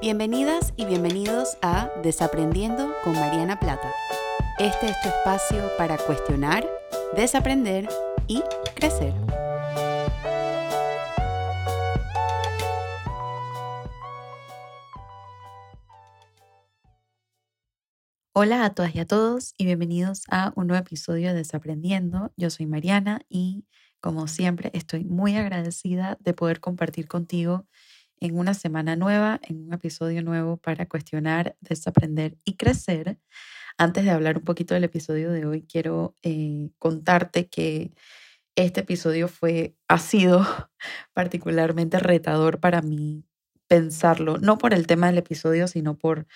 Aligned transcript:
Bienvenidas 0.00 0.72
y 0.78 0.86
bienvenidos 0.86 1.58
a 1.60 1.90
Desaprendiendo 2.02 2.90
con 3.04 3.12
Mariana 3.12 3.60
Plata. 3.60 3.92
Este 4.58 4.86
es 4.86 4.98
tu 5.02 5.10
espacio 5.10 5.70
para 5.76 5.98
cuestionar, 5.98 6.66
desaprender 7.14 7.86
y 8.26 8.42
crecer. 8.74 9.12
Hola 18.32 18.64
a 18.64 18.74
todas 18.74 18.94
y 18.94 19.00
a 19.00 19.06
todos 19.06 19.52
y 19.58 19.66
bienvenidos 19.66 20.22
a 20.30 20.54
un 20.56 20.68
nuevo 20.68 20.82
episodio 20.82 21.28
de 21.28 21.34
Desaprendiendo. 21.34 22.32
Yo 22.38 22.48
soy 22.48 22.64
Mariana 22.64 23.20
y 23.28 23.66
como 24.00 24.28
siempre 24.28 24.70
estoy 24.72 25.04
muy 25.04 25.36
agradecida 25.36 26.16
de 26.20 26.32
poder 26.32 26.60
compartir 26.60 27.06
contigo 27.06 27.66
en 28.20 28.38
una 28.38 28.54
semana 28.54 28.96
nueva, 28.96 29.40
en 29.42 29.66
un 29.66 29.72
episodio 29.72 30.22
nuevo 30.22 30.58
para 30.58 30.86
cuestionar, 30.86 31.56
desaprender 31.60 32.36
y 32.44 32.56
crecer. 32.56 33.18
Antes 33.78 34.04
de 34.04 34.10
hablar 34.10 34.38
un 34.38 34.44
poquito 34.44 34.74
del 34.74 34.84
episodio 34.84 35.32
de 35.32 35.46
hoy, 35.46 35.62
quiero 35.62 36.14
eh, 36.22 36.70
contarte 36.78 37.48
que 37.48 37.92
este 38.56 38.80
episodio 38.80 39.26
fue, 39.26 39.74
ha 39.88 39.98
sido 39.98 40.46
particularmente 41.14 41.98
retador 41.98 42.60
para 42.60 42.82
mí 42.82 43.24
pensarlo, 43.68 44.36
no 44.38 44.58
por 44.58 44.74
el 44.74 44.86
tema 44.86 45.06
del 45.06 45.18
episodio, 45.18 45.66
sino 45.66 45.96
por 45.96 46.26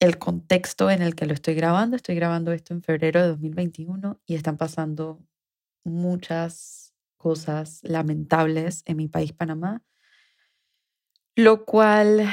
el 0.00 0.18
contexto 0.18 0.90
en 0.90 1.02
el 1.02 1.14
que 1.14 1.26
lo 1.26 1.34
estoy 1.34 1.54
grabando. 1.54 1.94
Estoy 1.94 2.16
grabando 2.16 2.52
esto 2.52 2.74
en 2.74 2.82
febrero 2.82 3.20
de 3.20 3.28
2021 3.28 4.20
y 4.26 4.34
están 4.34 4.56
pasando 4.56 5.20
muchas 5.84 6.94
cosas 7.16 7.80
lamentables 7.82 8.82
en 8.86 8.96
mi 8.96 9.08
país, 9.08 9.32
Panamá 9.32 9.84
lo 11.36 11.64
cual 11.64 12.28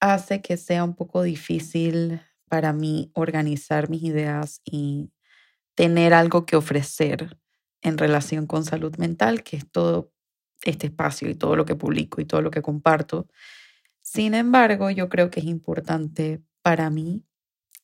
hace 0.00 0.42
que 0.42 0.56
sea 0.56 0.84
un 0.84 0.94
poco 0.94 1.22
difícil 1.22 2.20
para 2.48 2.72
mí 2.72 3.10
organizar 3.14 3.88
mis 3.88 4.02
ideas 4.02 4.60
y 4.64 5.10
tener 5.74 6.14
algo 6.14 6.46
que 6.46 6.56
ofrecer 6.56 7.38
en 7.82 7.98
relación 7.98 8.46
con 8.46 8.64
salud 8.64 8.96
mental, 8.98 9.42
que 9.42 9.56
es 9.56 9.70
todo 9.70 10.12
este 10.64 10.88
espacio 10.88 11.28
y 11.28 11.34
todo 11.34 11.56
lo 11.56 11.64
que 11.64 11.74
publico 11.74 12.20
y 12.20 12.24
todo 12.24 12.42
lo 12.42 12.50
que 12.50 12.62
comparto. 12.62 13.26
Sin 14.02 14.34
embargo, 14.34 14.90
yo 14.90 15.08
creo 15.08 15.30
que 15.30 15.40
es 15.40 15.46
importante 15.46 16.42
para 16.62 16.90
mí 16.90 17.24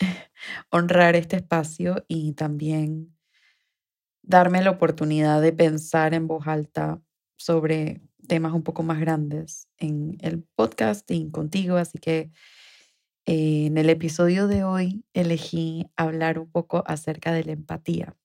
honrar 0.70 1.16
este 1.16 1.36
espacio 1.36 2.04
y 2.08 2.32
también 2.34 3.16
darme 4.22 4.62
la 4.62 4.70
oportunidad 4.70 5.40
de 5.40 5.52
pensar 5.52 6.14
en 6.14 6.26
voz 6.28 6.46
alta 6.46 7.00
sobre 7.36 8.02
temas 8.26 8.52
un 8.52 8.62
poco 8.62 8.82
más 8.82 9.00
grandes 9.00 9.68
en 9.78 10.16
el 10.20 10.42
podcasting 10.54 11.30
contigo, 11.30 11.76
así 11.76 11.98
que 11.98 12.30
eh, 13.26 13.66
en 13.66 13.78
el 13.78 13.90
episodio 13.90 14.48
de 14.48 14.64
hoy 14.64 15.04
elegí 15.12 15.86
hablar 15.96 16.38
un 16.38 16.50
poco 16.50 16.82
acerca 16.86 17.32
de 17.32 17.44
la 17.44 17.52
empatía. 17.52 18.16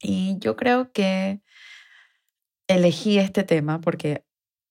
Y 0.00 0.38
yo 0.38 0.56
creo 0.56 0.92
que 0.92 1.40
elegí 2.68 3.18
este 3.18 3.44
tema 3.44 3.80
porque 3.80 4.24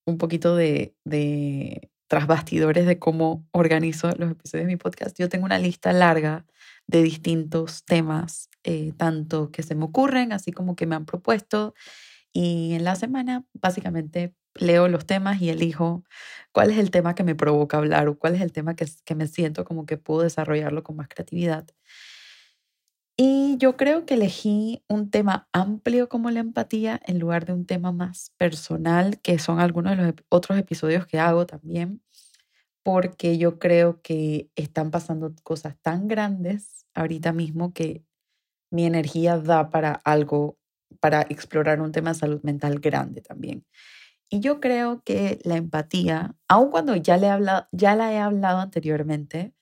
un 0.06 0.18
poquito 0.18 0.56
de, 0.56 0.96
de 1.04 1.92
tras 2.08 2.28
bastidores 2.28 2.86
de 2.86 3.00
cómo 3.00 3.48
organizo 3.52 4.10
los 4.18 4.32
episodios 4.32 4.68
de 4.68 4.74
mi 4.74 4.78
podcast, 4.78 5.18
yo 5.18 5.30
tengo 5.30 5.46
una 5.46 5.58
lista 5.58 5.94
larga 5.94 6.46
de 6.86 7.02
distintos 7.02 7.86
temas, 7.86 8.50
eh, 8.64 8.94
tanto 8.98 9.52
que 9.52 9.64
se 9.64 9.74
me 9.74 9.86
ocurren, 9.86 10.32
así 10.32 10.52
como 10.52 10.76
que 10.76 10.86
me 10.86 10.96
han 10.96 11.06
propuesto 11.06 11.74
y 12.34 12.74
en 12.74 12.84
la 12.84 12.96
semana 12.96 13.46
básicamente 13.54 14.36
leo 14.56 14.88
los 14.88 15.06
temas 15.06 15.42
y 15.42 15.50
elijo 15.50 16.04
cuál 16.52 16.72
es 16.72 16.78
el 16.78 16.92
tema 16.92 17.16
que 17.16 17.24
me 17.24 17.36
provoca 17.36 17.78
hablar 17.78 18.08
o 18.08 18.18
cuál 18.18 18.36
es 18.36 18.42
el 18.42 18.52
tema 18.52 18.76
que, 18.76 18.86
que 19.06 19.16
me 19.16 19.28
siento 19.28 19.66
como 19.66 19.86
que 19.86 19.98
puedo 19.98 20.22
desarrollarlo 20.22 20.84
con 20.84 20.96
más 20.96 21.08
creatividad. 21.08 21.68
Y 23.16 23.58
yo 23.58 23.78
creo 23.78 24.06
que 24.06 24.16
elegí 24.16 24.84
un 24.88 25.12
tema 25.12 25.48
amplio 25.54 26.10
como 26.10 26.32
la 26.32 26.40
empatía 26.40 27.00
en 27.06 27.20
lugar 27.20 27.46
de 27.46 27.54
un 27.54 27.66
tema 27.68 27.92
más 27.92 28.32
personal, 28.38 29.20
que 29.22 29.38
son 29.38 29.60
algunos 29.60 29.96
de 29.96 30.04
los 30.04 30.14
otros 30.30 30.58
episodios 30.58 31.06
que 31.06 31.20
hago 31.20 31.46
también, 31.46 32.02
porque 32.84 33.38
yo 33.38 33.60
creo 33.60 34.02
que 34.02 34.50
están 34.56 34.92
pasando 34.92 35.34
cosas 35.44 35.78
tan 35.82 36.08
grandes 36.08 36.88
ahorita 36.96 37.34
mismo 37.34 37.74
que 37.74 38.04
mi 38.72 38.86
energía 38.86 39.38
da 39.38 39.70
para 39.70 39.94
algo 39.94 40.58
para 41.00 41.22
explorar 41.22 41.82
un 41.82 41.92
tema 41.92 42.14
de 42.14 42.20
salud 42.20 42.42
mental 42.44 42.80
grande 42.80 43.22
también. 43.22 43.66
Y 44.30 44.40
yo 44.40 44.60
creo 44.60 45.04
que 45.04 45.40
la 45.44 45.58
empatía, 45.58 46.36
aun 46.48 46.72
cuando 46.72 46.96
ya, 46.96 47.18
le 47.18 47.28
he 47.28 47.40
ya 47.72 47.96
la 47.96 48.14
he 48.14 48.18
hablado 48.18 48.60
anteriormente, 48.60 49.54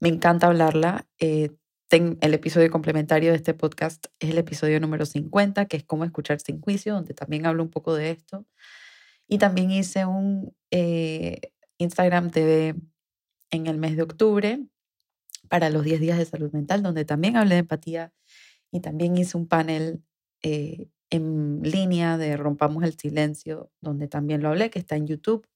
me 0.00 0.08
encanta 0.08 0.46
hablarla. 0.46 1.06
Eh, 1.18 1.50
el 1.90 2.34
episodio 2.34 2.70
complementario 2.70 3.30
de 3.30 3.36
este 3.36 3.54
podcast 3.54 4.06
es 4.18 4.30
el 4.30 4.38
episodio 4.38 4.80
número 4.80 5.06
50, 5.06 5.66
que 5.66 5.76
es 5.76 5.84
cómo 5.84 6.04
escuchar 6.04 6.40
sin 6.40 6.60
juicio, 6.60 6.94
donde 6.94 7.14
también 7.14 7.46
hablo 7.46 7.62
un 7.62 7.70
poco 7.70 7.94
de 7.94 8.10
esto. 8.10 8.46
Y 9.28 9.38
también 9.38 9.70
hice 9.70 10.04
un 10.06 10.54
eh, 10.70 11.52
Instagram 11.78 12.30
TV 12.30 12.74
en 13.50 13.66
el 13.66 13.78
mes 13.78 13.96
de 13.96 14.02
octubre 14.02 14.60
para 15.48 15.70
los 15.70 15.84
10 15.84 16.00
días 16.00 16.18
de 16.18 16.24
salud 16.24 16.52
mental, 16.52 16.82
donde 16.82 17.04
también 17.04 17.36
hablé 17.36 17.54
de 17.54 17.60
empatía 17.60 18.12
y 18.72 18.80
también 18.80 19.16
hice 19.16 19.36
un 19.36 19.46
panel 19.46 20.02
eh, 20.44 20.88
en 21.08 21.62
línea 21.62 22.18
de 22.18 22.36
Rompamos 22.36 22.84
el 22.84 22.98
Silencio, 22.98 23.70
donde 23.80 24.08
también 24.08 24.42
lo 24.42 24.50
hablé, 24.50 24.68
que 24.68 24.78
está 24.78 24.94
en 24.94 25.06
YouTube. 25.06 25.48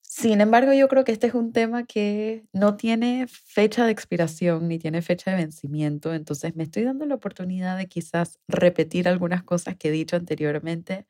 Sin 0.00 0.40
embargo, 0.40 0.72
yo 0.72 0.86
creo 0.86 1.02
que 1.02 1.10
este 1.10 1.26
es 1.26 1.34
un 1.34 1.52
tema 1.52 1.84
que 1.84 2.44
no 2.52 2.76
tiene 2.76 3.26
fecha 3.26 3.84
de 3.84 3.90
expiración 3.90 4.68
ni 4.68 4.78
tiene 4.78 5.02
fecha 5.02 5.32
de 5.32 5.38
vencimiento, 5.38 6.14
entonces 6.14 6.54
me 6.54 6.62
estoy 6.62 6.84
dando 6.84 7.04
la 7.04 7.16
oportunidad 7.16 7.76
de 7.76 7.88
quizás 7.88 8.38
repetir 8.46 9.08
algunas 9.08 9.42
cosas 9.42 9.74
que 9.76 9.88
he 9.88 9.90
dicho 9.90 10.14
anteriormente, 10.14 11.06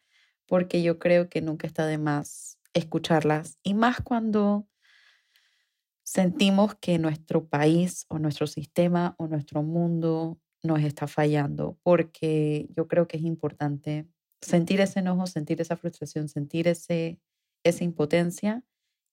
porque 0.47 0.82
yo 0.82 0.98
creo 0.98 1.28
que 1.28 1.42
nunca 1.42 1.66
está 1.66 1.87
de 1.87 1.98
más 1.98 2.59
escucharlas, 2.72 3.59
y 3.62 3.75
más 3.75 4.00
cuando 4.00 4.66
sentimos 6.03 6.76
que 6.76 6.98
nuestro 6.98 7.47
país 7.47 8.06
o 8.09 8.19
nuestro 8.19 8.47
sistema 8.47 9.16
o 9.19 9.26
nuestro 9.26 9.62
mundo 9.62 10.38
nos 10.62 10.80
está 10.80 11.06
fallando, 11.06 11.78
porque 11.82 12.68
yo 12.76 12.86
creo 12.88 13.08
que 13.08 13.16
es 13.16 13.24
importante 13.24 14.06
sentir 14.40 14.80
ese 14.80 15.00
enojo, 15.00 15.26
sentir 15.26 15.60
esa 15.60 15.76
frustración, 15.76 16.28
sentir 16.28 16.68
ese, 16.68 17.20
esa 17.64 17.84
impotencia 17.84 18.64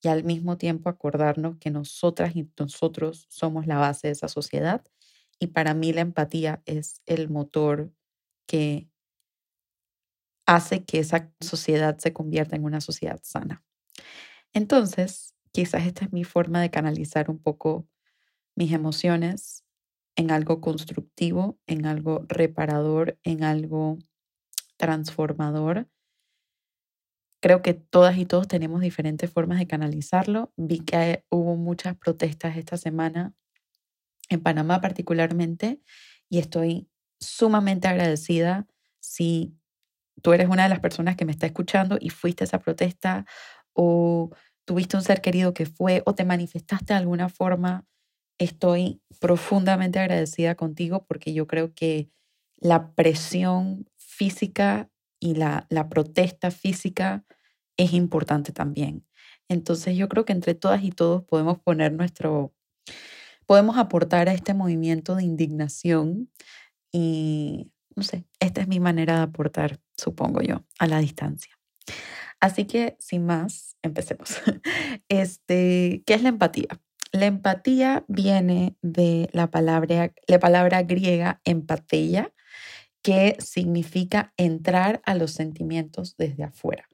y 0.01 0.07
al 0.07 0.23
mismo 0.23 0.57
tiempo 0.57 0.89
acordarnos 0.89 1.57
que 1.57 1.71
nosotras 1.71 2.35
y 2.35 2.49
nosotros 2.57 3.25
somos 3.29 3.67
la 3.67 3.77
base 3.77 4.07
de 4.07 4.13
esa 4.13 4.27
sociedad. 4.27 4.83
Y 5.39 5.47
para 5.47 5.73
mí 5.73 5.93
la 5.93 6.01
empatía 6.01 6.61
es 6.65 7.01
el 7.05 7.29
motor 7.29 7.91
que 8.47 8.89
hace 10.45 10.83
que 10.83 10.99
esa 10.99 11.31
sociedad 11.39 11.97
se 11.99 12.13
convierta 12.13 12.55
en 12.55 12.63
una 12.63 12.81
sociedad 12.81 13.19
sana. 13.23 13.63
Entonces, 14.53 15.35
quizás 15.51 15.85
esta 15.85 16.05
es 16.05 16.13
mi 16.13 16.23
forma 16.23 16.61
de 16.61 16.71
canalizar 16.71 17.29
un 17.29 17.39
poco 17.39 17.87
mis 18.55 18.73
emociones 18.73 19.63
en 20.19 20.31
algo 20.31 20.59
constructivo, 20.59 21.57
en 21.65 21.85
algo 21.85 22.25
reparador, 22.27 23.17
en 23.23 23.45
algo 23.45 23.97
transformador. 24.75 25.87
Creo 27.41 27.61
que 27.61 27.73
todas 27.73 28.17
y 28.17 28.25
todos 28.25 28.49
tenemos 28.49 28.81
diferentes 28.81 29.31
formas 29.31 29.59
de 29.59 29.67
canalizarlo. 29.67 30.51
Vi 30.57 30.79
que 30.81 31.23
hubo 31.29 31.55
muchas 31.55 31.95
protestas 31.95 32.57
esta 32.57 32.75
semana, 32.75 33.33
en 34.27 34.43
Panamá 34.43 34.81
particularmente, 34.81 35.81
y 36.27 36.39
estoy 36.39 36.89
sumamente 37.21 37.87
agradecida 37.87 38.67
si 38.99 39.55
tú 40.21 40.33
eres 40.33 40.49
una 40.49 40.63
de 40.63 40.69
las 40.69 40.81
personas 40.81 41.15
que 41.15 41.23
me 41.23 41.31
está 41.31 41.45
escuchando 41.45 41.97
y 41.97 42.09
fuiste 42.09 42.43
a 42.43 42.47
esa 42.47 42.59
protesta 42.59 43.25
o 43.71 44.31
tuviste 44.65 44.97
un 44.97 45.03
ser 45.03 45.21
querido 45.21 45.53
que 45.53 45.65
fue 45.65 46.03
o 46.05 46.13
te 46.13 46.25
manifestaste 46.25 46.93
de 46.93 46.99
alguna 46.99 47.29
forma 47.29 47.85
estoy 48.39 49.01
profundamente 49.19 49.99
agradecida 49.99 50.55
contigo 50.55 51.05
porque 51.05 51.33
yo 51.33 51.45
creo 51.45 51.73
que 51.75 52.09
la 52.57 52.93
presión 52.93 53.87
física 53.97 54.89
y 55.19 55.35
la, 55.35 55.67
la 55.69 55.89
protesta 55.89 56.49
física 56.49 57.25
es 57.77 57.93
importante 57.93 58.51
también. 58.51 59.05
Entonces 59.47 59.95
yo 59.97 60.09
creo 60.09 60.25
que 60.25 60.33
entre 60.33 60.55
todas 60.55 60.83
y 60.83 60.91
todos 60.91 61.23
podemos 61.23 61.59
poner 61.59 61.93
nuestro, 61.93 62.53
podemos 63.45 63.77
aportar 63.77 64.29
a 64.29 64.33
este 64.33 64.53
movimiento 64.53 65.15
de 65.15 65.23
indignación 65.23 66.31
y 66.91 67.71
no 67.95 68.03
sé, 68.03 68.25
esta 68.39 68.61
es 68.61 68.67
mi 68.67 68.79
manera 68.79 69.17
de 69.17 69.23
aportar, 69.23 69.79
supongo 69.97 70.41
yo, 70.41 70.63
a 70.79 70.87
la 70.87 70.99
distancia. 70.99 71.59
Así 72.39 72.65
que 72.65 72.95
sin 72.99 73.25
más, 73.25 73.75
empecemos. 73.81 74.41
Este, 75.09 76.03
¿qué 76.05 76.13
es 76.13 76.21
la 76.21 76.29
empatía? 76.29 76.67
La 77.11 77.25
empatía 77.25 78.05
viene 78.07 78.75
de 78.81 79.29
la 79.33 79.49
palabra, 79.49 80.13
la 80.27 80.39
palabra 80.39 80.83
griega 80.83 81.41
empatía 81.43 82.33
que 83.01 83.35
significa 83.39 84.33
entrar 84.37 85.01
a 85.05 85.15
los 85.15 85.31
sentimientos 85.31 86.15
desde 86.17 86.43
afuera. 86.43 86.87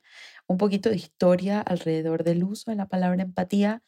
Un 0.48 0.58
poquito 0.58 0.90
de 0.90 0.96
historia 0.96 1.60
alrededor 1.60 2.24
del 2.24 2.44
uso 2.44 2.72
de 2.72 2.78
la 2.78 2.88
palabra 2.88 3.24
empatía 3.24 3.84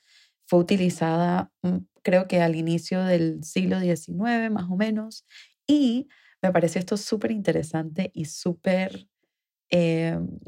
fue 0.47 0.59
utilizada 0.59 1.51
mm, 1.61 1.77
creo 2.03 2.27
que 2.27 2.41
al 2.41 2.55
inicio 2.55 3.03
del 3.03 3.43
siglo 3.43 3.79
XIX 3.79 4.49
más 4.49 4.69
o 4.69 4.75
menos 4.75 5.25
y 5.67 6.07
me 6.41 6.51
pareció 6.51 6.79
esto 6.79 6.97
súper 6.97 7.31
interesante 7.31 8.11
y 8.13 8.25
súper 8.25 9.07
em, 9.69 10.39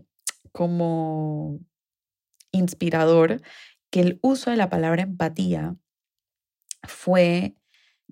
como 0.52 1.60
inspirador 2.52 3.42
que 3.92 4.02
el 4.02 4.20
uso 4.22 4.52
de 4.52 4.58
la 4.58 4.70
palabra 4.70 5.04
empatía 5.04 5.76
fue, 6.88 7.56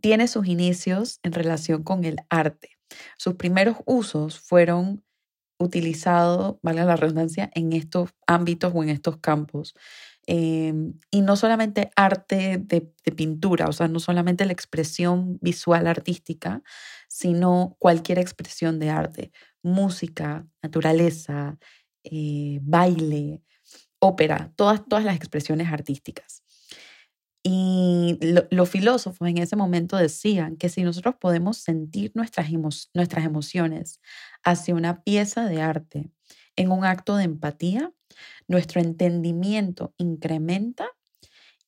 tiene 0.01 0.27
sus 0.27 0.47
inicios 0.47 1.19
en 1.23 1.33
relación 1.33 1.83
con 1.83 2.03
el 2.03 2.17
arte. 2.29 2.77
Sus 3.17 3.35
primeros 3.35 3.77
usos 3.85 4.39
fueron 4.39 5.03
utilizados, 5.59 6.57
vale 6.61 6.83
la 6.85 6.95
redundancia, 6.95 7.49
en 7.55 7.73
estos 7.73 8.11
ámbitos 8.27 8.71
o 8.75 8.83
en 8.83 8.89
estos 8.89 9.17
campos. 9.17 9.73
Em, 10.27 10.93
y 11.09 11.21
no 11.21 11.37
solamente 11.37 11.89
arte 11.95 12.57
de, 12.59 12.81
pintura, 13.15 13.67
o 13.69 13.71
sea, 13.71 13.87
no 13.87 13.99
solamente 13.99 14.45
la 14.45 14.51
expresión 14.51 15.39
visual 15.41 15.87
artística, 15.87 16.61
sino 17.07 17.77
cualquier 17.79 18.19
expresión 18.19 18.77
de 18.79 18.89
arte, 18.89 19.31
música, 19.63 20.45
naturaleza, 20.61 21.57
eh, 22.03 22.59
baile, 22.61 23.41
ópera, 23.99 24.51
todas, 24.55 24.85
todas 24.87 25.03
las 25.05 25.15
expresiones 25.15 25.71
artísticas. 25.71 26.43
Y 27.43 28.19
los 28.51 28.69
filósofos 28.69 29.27
en 29.27 29.37
ese 29.37 29.55
momento 29.55 29.95
decían 29.95 30.57
que 30.57 30.67
si 30.67 30.83
nosotros 30.83 31.15
podemos 31.19 31.57
sentir 31.57 32.11
nuestras, 32.13 32.49
nuestras 32.93 33.25
emociones 33.25 34.01
hacia 34.43 34.75
una 34.75 35.01
pieza 35.03 35.45
de 35.45 35.61
arte 35.61 36.11
en 36.57 36.71
un 36.71 36.83
acto 36.83 37.15
de 37.15 37.23
empatía, 37.23 37.93
nuestro 38.47 38.81
entendimiento 38.81 39.93
incrementa 39.97 40.89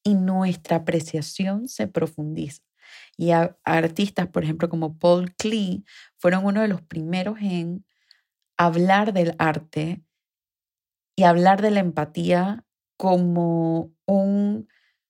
y 0.04 0.16
nuestra 0.16 0.78
apreciación 0.78 1.70
se 1.70 1.88
profundiza. 1.88 2.64
Y 3.16 3.32
artistas, 3.32 4.28
por 4.28 4.44
ejemplo, 4.44 4.68
como 4.68 4.98
Paul 4.98 5.34
Klee, 5.36 5.86
fueron 6.18 6.46
uno 6.46 6.62
de 6.62 6.68
los 6.68 6.82
primeros 6.82 7.40
en 7.40 7.86
hablar 8.58 9.14
del 9.14 9.36
arte 9.40 10.02
y 11.20 11.24
hablar 11.24 11.62
de 11.62 11.70
la 11.70 11.82
empatía 11.82 12.64
como 12.96 13.92
un 14.06 14.70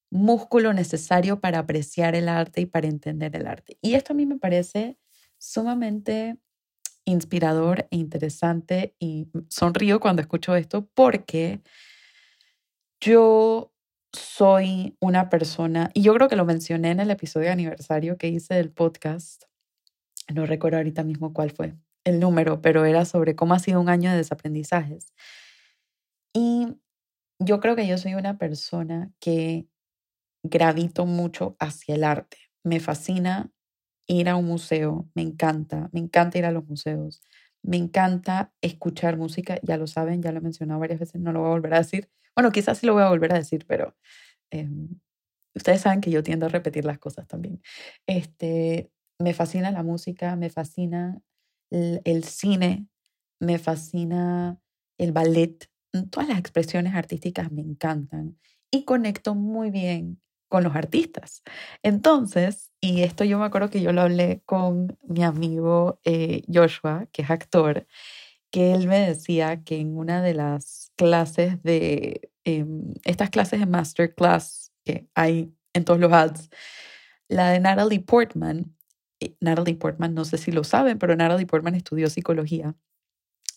músculo 0.10 0.74
necesario 0.74 1.40
para 1.40 1.60
apreciar 1.60 2.16
el 2.16 2.30
arte 2.30 2.62
y 2.62 2.66
para 2.66 2.88
entender 2.88 3.36
el 3.36 3.46
arte. 3.46 3.78
Y 3.80 3.94
esto 3.94 4.14
a 4.14 4.16
mí 4.16 4.26
me 4.26 4.40
parece 4.40 4.98
sumamente 5.38 6.40
inspirador 7.06 7.88
e 7.92 7.98
interesante 7.98 8.96
y 8.98 9.28
sonrío 9.50 10.00
cuando 10.00 10.24
escucho 10.24 10.56
esto 10.56 10.90
porque 10.96 11.62
yo 13.00 13.72
soy 14.12 14.98
una 15.00 15.30
persona, 15.30 15.92
y 15.94 16.02
yo 16.02 16.16
creo 16.16 16.28
que 16.28 16.36
lo 16.36 16.46
mencioné 16.46 16.90
en 16.90 17.02
el 17.02 17.12
episodio 17.12 17.46
de 17.46 17.54
aniversario 17.54 18.18
que 18.18 18.30
hice 18.30 18.56
del 18.56 18.72
podcast, 18.72 19.44
no 20.34 20.48
recuerdo 20.48 20.78
ahorita 20.78 21.04
mismo 21.04 21.34
cuál 21.34 21.52
fue 21.52 21.76
el 22.04 22.20
número, 22.20 22.64
pero 22.64 22.86
era 22.86 23.06
sobre 23.06 23.36
cómo 23.36 23.54
ha 23.54 23.60
sido 23.60 23.80
un 23.80 23.90
año 23.90 24.10
de 24.10 24.18
desaprendizajes. 24.18 25.14
Y 26.34 26.68
yo 27.40 27.60
creo 27.60 27.76
que 27.76 27.88
yo 27.88 27.98
soy 27.98 28.16
una 28.16 28.38
persona 28.38 29.12
que 29.20 29.68
gravito 30.44 31.06
mucho 31.06 31.56
hacia 31.60 31.96
el 31.96 32.04
arte. 32.04 32.38
Me 32.64 32.80
fascina 32.80 33.52
ir 34.08 34.30
a 34.30 34.36
un 34.36 34.46
museo, 34.46 35.10
me 35.16 35.22
encanta, 35.24 35.90
me 35.94 36.00
encanta 36.02 36.38
ir 36.40 36.46
a 36.46 36.52
los 36.52 36.66
museos, 36.68 37.22
me 37.64 37.78
encanta 37.78 38.54
escuchar 38.62 39.18
música, 39.18 39.60
ya 39.64 39.78
lo 39.78 39.88
saben, 39.88 40.22
ya 40.22 40.32
lo 40.32 40.40
he 40.40 40.42
mencionado 40.42 40.80
varias 40.80 41.00
veces, 41.00 41.22
no 41.22 41.32
lo 41.34 41.42
voy 41.42 41.50
a 41.50 41.52
volver 41.54 41.74
a 41.76 41.80
decir. 41.80 42.10
Bueno, 42.36 42.52
quizás 42.52 42.80
sí 42.80 42.88
lo 42.88 42.94
voy 42.94 43.04
a 43.04 43.10
volver 43.10 43.34
a 43.34 43.38
decir, 43.38 43.66
pero 43.68 43.96
em, 44.52 44.90
ustedes 45.56 45.82
saben 45.82 46.02
que 46.02 46.12
yo 46.12 46.24
tiendo 46.24 46.48
a 46.48 46.50
repetir 46.50 46.86
las 46.86 47.00
cosas 47.00 47.28
también. 47.28 47.62
Este, 48.08 48.92
me 49.20 49.34
fascina 49.34 49.72
la 49.72 49.84
música, 49.84 50.36
me 50.36 50.50
fascina 50.50 51.22
el 51.72 52.24
cine, 52.26 52.88
me 53.40 53.60
fascina 53.60 54.60
el 54.98 55.12
ballet, 55.12 55.69
todas 56.12 56.30
las 56.30 56.40
expresiones 56.40 56.96
artísticas 56.96 57.52
me 57.52 57.62
encantan 57.62 58.38
y 58.72 58.86
conecto 58.86 59.36
muy 59.36 59.72
bien 59.72 60.22
con 60.50 60.64
los 60.64 60.76
artistas. 60.76 61.44
Entonces, 61.84 62.72
y 62.82 63.04
esto 63.04 63.24
yo 63.24 63.40
me 63.40 63.46
acuerdo 63.46 63.70
que 63.70 63.82
yo 63.82 63.94
lo 63.94 64.02
hablé 64.02 64.42
con 64.46 64.98
mi 65.08 65.24
amigo 65.24 66.00
eh, 66.04 66.44
Joshua, 66.52 67.08
que 67.12 67.22
es 67.22 67.30
actor, 67.30 67.88
que 68.52 68.74
él 68.74 68.88
me 68.88 69.00
decía 69.00 69.64
que 69.64 69.78
en 69.80 69.96
una 69.98 70.22
de 70.22 70.34
las 70.34 70.92
clases 70.96 71.62
de, 71.64 72.32
em, 72.44 72.94
estas 73.04 73.30
clases 73.30 73.60
de 73.60 73.68
masterclass 73.68 74.72
que 74.84 75.08
hay 75.14 75.54
en 75.74 75.86
todos 75.86 76.00
los 76.00 76.12
ads, 76.12 76.50
la 77.28 77.52
de 77.52 77.60
Natalie 77.60 78.00
Portman, 78.00 78.76
eh, 79.20 79.36
Natalie 79.40 79.76
Portman, 79.76 80.16
no 80.16 80.26
sé 80.26 80.38
si 80.38 80.52
lo 80.52 80.64
saben, 80.64 80.98
pero 80.98 81.16
Natalie 81.16 81.46
Portman 81.46 81.76
estudió 81.76 82.10
psicología 82.10 82.76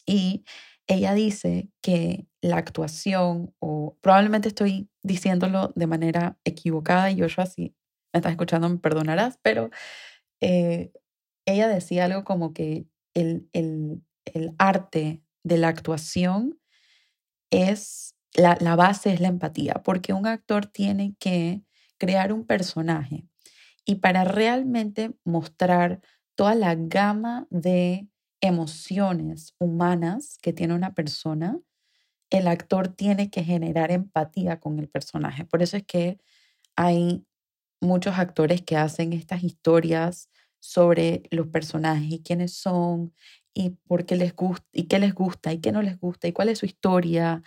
y 0.07 0.45
ella 0.87 1.15
dice 1.15 1.69
que 1.81 2.27
la 2.41 2.57
actuación, 2.57 3.55
o 3.61 3.97
probablemente 4.01 4.49
estoy 4.49 4.89
diciéndolo 5.03 5.73
de 5.75 5.87
manera 5.87 6.39
equivocada, 6.45 7.11
y 7.11 7.21
Joshua, 7.21 7.47
si 7.47 7.75
me 8.13 8.19
estás 8.19 8.33
escuchando, 8.33 8.69
me 8.69 8.79
perdonarás, 8.79 9.39
pero 9.43 9.71
eh, 10.41 10.93
ella 11.47 11.69
decía 11.69 12.05
algo 12.05 12.25
como 12.25 12.53
que 12.53 12.87
el, 13.15 13.49
el, 13.53 14.03
el, 14.27 14.55
arte 14.59 15.23
de 15.45 15.59
la 15.59 15.69
actuación 15.69 16.59
es, 17.51 18.15
la, 18.35 18.57
la 18.61 18.77
base 18.77 19.13
es 19.13 19.21
la 19.21 19.29
empatía, 19.29 19.75
porque 19.85 20.13
un 20.13 20.27
actor 20.27 20.67
tiene 20.67 21.15
que 21.19 21.63
crear 21.99 22.33
un 22.33 22.47
personaje 22.47 23.27
y 23.85 23.97
para 23.97 24.25
realmente 24.25 25.15
mostrar 25.25 26.01
toda 26.35 26.55
la 26.55 26.75
gama 26.75 27.47
de 27.51 28.09
emociones 28.43 29.55
humanas 29.59 30.39
que 30.43 30.53
tiene 30.53 30.75
una 30.75 30.95
persona, 30.95 31.59
el 32.31 32.49
actor 32.49 32.89
tiene 32.89 33.31
que 33.31 33.45
generar 33.45 33.91
empatía 33.91 34.61
con 34.61 34.79
el 34.79 34.89
personaje. 34.89 35.45
Por 35.45 35.63
eso 35.63 35.77
es 35.77 35.85
que 35.85 36.19
hay 36.77 37.25
muchos 37.81 38.19
actores 38.19 38.63
que 38.63 38.77
hacen 38.77 39.13
estas 39.13 39.45
historias 39.45 40.29
sobre 40.61 41.25
los 41.31 41.49
personajes 41.49 42.11
y 42.11 42.23
quiénes 42.23 42.55
son 42.55 43.15
y 43.55 43.71
por 43.87 44.07
qué 44.07 44.17
les 44.17 44.35
gusta 44.35 44.67
y 44.73 44.85
qué 44.85 44.99
les 44.99 45.15
gusta 45.15 45.53
y 45.53 45.61
qué 45.61 45.73
no 45.73 45.83
les 45.83 45.99
gusta 45.99 46.29
y 46.29 46.33
cuál 46.33 46.49
es 46.49 46.59
su 46.59 46.67
historia 46.67 47.43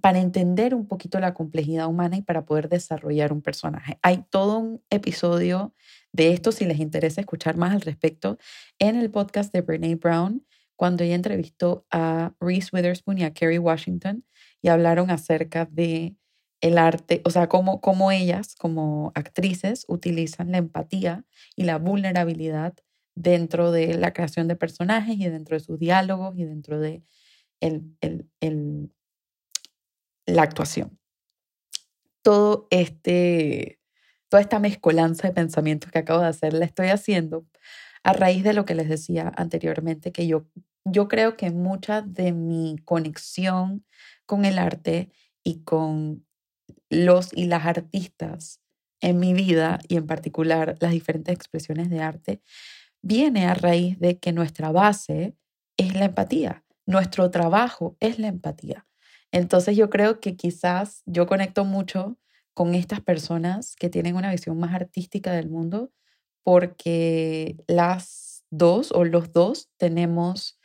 para 0.00 0.20
entender 0.20 0.74
un 0.74 0.86
poquito 0.86 1.20
la 1.20 1.34
complejidad 1.34 1.88
humana 1.88 2.16
y 2.16 2.22
para 2.22 2.44
poder 2.44 2.68
desarrollar 2.68 3.32
un 3.32 3.42
personaje. 3.42 3.98
Hay 4.02 4.24
todo 4.30 4.58
un 4.58 4.82
episodio 4.90 5.74
de 6.12 6.32
esto, 6.32 6.52
si 6.52 6.66
les 6.66 6.78
interesa 6.78 7.20
escuchar 7.20 7.56
más 7.56 7.72
al 7.72 7.80
respecto, 7.80 8.38
en 8.78 8.96
el 8.96 9.10
podcast 9.10 9.52
de 9.52 9.62
Brene 9.62 9.94
Brown, 9.96 10.46
cuando 10.76 11.04
ella 11.04 11.14
entrevistó 11.14 11.86
a 11.90 12.34
Reese 12.40 12.70
Witherspoon 12.72 13.18
y 13.18 13.24
a 13.24 13.32
Kerry 13.32 13.58
Washington 13.58 14.24
y 14.60 14.68
hablaron 14.68 15.10
acerca 15.10 15.64
de 15.64 16.16
el 16.60 16.78
arte, 16.78 17.22
o 17.24 17.30
sea, 17.30 17.48
cómo, 17.48 17.80
cómo 17.80 18.12
ellas 18.12 18.54
como 18.54 19.10
actrices 19.14 19.84
utilizan 19.88 20.52
la 20.52 20.58
empatía 20.58 21.24
y 21.56 21.64
la 21.64 21.78
vulnerabilidad 21.78 22.74
dentro 23.14 23.72
de 23.72 23.94
la 23.98 24.12
creación 24.12 24.48
de 24.48 24.56
personajes 24.56 25.16
y 25.18 25.28
dentro 25.28 25.56
de 25.56 25.60
sus 25.60 25.78
diálogos 25.78 26.36
y 26.38 26.44
dentro 26.44 26.78
de 26.78 27.02
el, 27.60 27.96
el, 28.00 28.28
el, 28.40 28.92
la 30.26 30.42
actuación. 30.42 30.98
Todo 32.22 32.68
este 32.70 33.81
toda 34.32 34.40
esta 34.40 34.60
mezcolanza 34.60 35.28
de 35.28 35.34
pensamientos 35.34 35.90
que 35.92 35.98
acabo 35.98 36.20
de 36.20 36.28
hacer 36.28 36.54
la 36.54 36.64
estoy 36.64 36.88
haciendo 36.88 37.44
a 38.02 38.14
raíz 38.14 38.42
de 38.42 38.54
lo 38.54 38.64
que 38.64 38.74
les 38.74 38.88
decía 38.88 39.30
anteriormente, 39.36 40.10
que 40.10 40.26
yo, 40.26 40.46
yo 40.86 41.06
creo 41.06 41.36
que 41.36 41.50
mucha 41.50 42.00
de 42.00 42.32
mi 42.32 42.76
conexión 42.86 43.84
con 44.24 44.46
el 44.46 44.58
arte 44.58 45.10
y 45.44 45.64
con 45.64 46.24
los 46.88 47.34
y 47.34 47.44
las 47.44 47.66
artistas 47.66 48.62
en 49.02 49.18
mi 49.18 49.34
vida 49.34 49.80
y 49.86 49.96
en 49.96 50.06
particular 50.06 50.78
las 50.80 50.92
diferentes 50.92 51.34
expresiones 51.34 51.90
de 51.90 52.00
arte 52.00 52.40
viene 53.02 53.44
a 53.44 53.52
raíz 53.52 53.98
de 53.98 54.18
que 54.18 54.32
nuestra 54.32 54.72
base 54.72 55.36
es 55.76 55.94
la 55.94 56.06
empatía, 56.06 56.64
nuestro 56.86 57.30
trabajo 57.30 57.98
es 58.00 58.18
la 58.18 58.28
empatía. 58.28 58.86
Entonces 59.30 59.76
yo 59.76 59.90
creo 59.90 60.20
que 60.20 60.36
quizás 60.36 61.02
yo 61.04 61.26
conecto 61.26 61.66
mucho 61.66 62.16
con 62.54 62.74
estas 62.74 63.00
personas 63.00 63.76
que 63.76 63.88
tienen 63.88 64.16
una 64.16 64.30
visión 64.30 64.58
más 64.58 64.74
artística 64.74 65.32
del 65.32 65.48
mundo, 65.48 65.90
porque 66.42 67.56
las 67.66 68.44
dos 68.50 68.92
o 68.92 69.04
los 69.04 69.32
dos 69.32 69.70
tenemos 69.78 70.58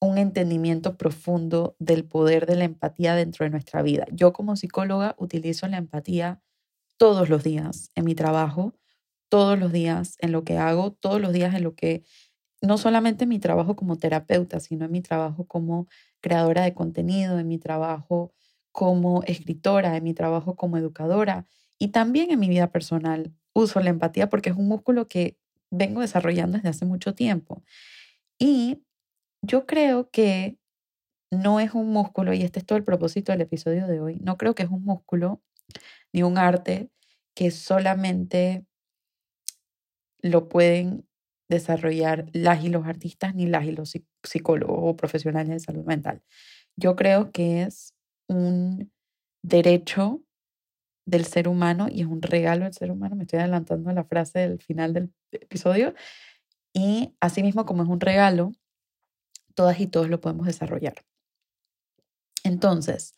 un 0.00 0.18
entendimiento 0.18 0.96
profundo 0.96 1.76
del 1.78 2.04
poder 2.04 2.46
de 2.46 2.56
la 2.56 2.64
empatía 2.64 3.14
dentro 3.14 3.44
de 3.44 3.50
nuestra 3.50 3.82
vida. 3.82 4.04
Yo 4.10 4.32
como 4.32 4.56
psicóloga 4.56 5.14
utilizo 5.18 5.68
la 5.68 5.76
empatía 5.76 6.42
todos 6.96 7.28
los 7.28 7.44
días 7.44 7.90
en 7.94 8.04
mi 8.04 8.14
trabajo, 8.14 8.74
todos 9.28 9.58
los 9.58 9.72
días 9.72 10.16
en 10.18 10.32
lo 10.32 10.44
que 10.44 10.58
hago, 10.58 10.92
todos 10.92 11.20
los 11.20 11.32
días 11.32 11.54
en 11.54 11.62
lo 11.62 11.74
que 11.74 12.02
no 12.60 12.78
solamente 12.78 13.24
en 13.24 13.30
mi 13.30 13.38
trabajo 13.38 13.76
como 13.76 13.96
terapeuta, 13.96 14.60
sino 14.60 14.86
en 14.86 14.92
mi 14.92 15.02
trabajo 15.02 15.46
como 15.46 15.86
creadora 16.20 16.62
de 16.62 16.74
contenido, 16.74 17.38
en 17.38 17.48
mi 17.48 17.58
trabajo 17.58 18.32
como 18.72 19.22
escritora, 19.24 19.96
en 19.96 20.04
mi 20.04 20.14
trabajo 20.14 20.56
como 20.56 20.78
educadora 20.78 21.46
y 21.78 21.88
también 21.88 22.30
en 22.30 22.40
mi 22.40 22.48
vida 22.48 22.70
personal. 22.72 23.32
Uso 23.54 23.80
la 23.80 23.90
empatía 23.90 24.28
porque 24.30 24.50
es 24.50 24.56
un 24.56 24.68
músculo 24.68 25.08
que 25.08 25.38
vengo 25.70 26.00
desarrollando 26.00 26.58
desde 26.58 26.70
hace 26.70 26.86
mucho 26.86 27.14
tiempo. 27.14 27.62
Y 28.38 28.82
yo 29.42 29.66
creo 29.66 30.10
que 30.10 30.58
no 31.30 31.60
es 31.60 31.74
un 31.74 31.90
músculo, 31.90 32.34
y 32.34 32.42
este 32.42 32.60
es 32.60 32.66
todo 32.66 32.76
el 32.78 32.84
propósito 32.84 33.32
del 33.32 33.40
episodio 33.40 33.86
de 33.86 34.00
hoy, 34.00 34.18
no 34.20 34.36
creo 34.36 34.54
que 34.54 34.64
es 34.64 34.68
un 34.70 34.84
músculo 34.84 35.42
ni 36.12 36.22
un 36.22 36.38
arte 36.38 36.90
que 37.34 37.50
solamente 37.50 38.66
lo 40.20 40.48
pueden 40.48 41.06
desarrollar 41.48 42.26
las 42.32 42.64
y 42.64 42.68
los 42.68 42.86
artistas 42.86 43.34
ni 43.34 43.46
las 43.46 43.64
y 43.64 43.72
los 43.72 43.98
psicólogos 44.22 44.78
o 44.80 44.96
profesionales 44.96 45.50
de 45.50 45.60
salud 45.60 45.84
mental. 45.84 46.22
Yo 46.76 46.96
creo 46.96 47.32
que 47.32 47.62
es 47.62 47.91
un 48.32 48.92
derecho 49.42 50.22
del 51.06 51.24
ser 51.24 51.48
humano 51.48 51.88
y 51.90 52.00
es 52.02 52.06
un 52.06 52.22
regalo 52.22 52.64
del 52.64 52.74
ser 52.74 52.90
humano. 52.90 53.16
Me 53.16 53.24
estoy 53.24 53.40
adelantando 53.40 53.90
a 53.90 53.92
la 53.94 54.04
frase 54.04 54.40
del 54.40 54.60
final 54.60 54.92
del 54.92 55.12
episodio. 55.32 55.94
Y 56.72 57.14
asimismo, 57.20 57.66
como 57.66 57.82
es 57.82 57.88
un 57.88 58.00
regalo, 58.00 58.52
todas 59.54 59.80
y 59.80 59.86
todos 59.86 60.08
lo 60.08 60.20
podemos 60.20 60.46
desarrollar. 60.46 60.94
Entonces, 62.44 63.14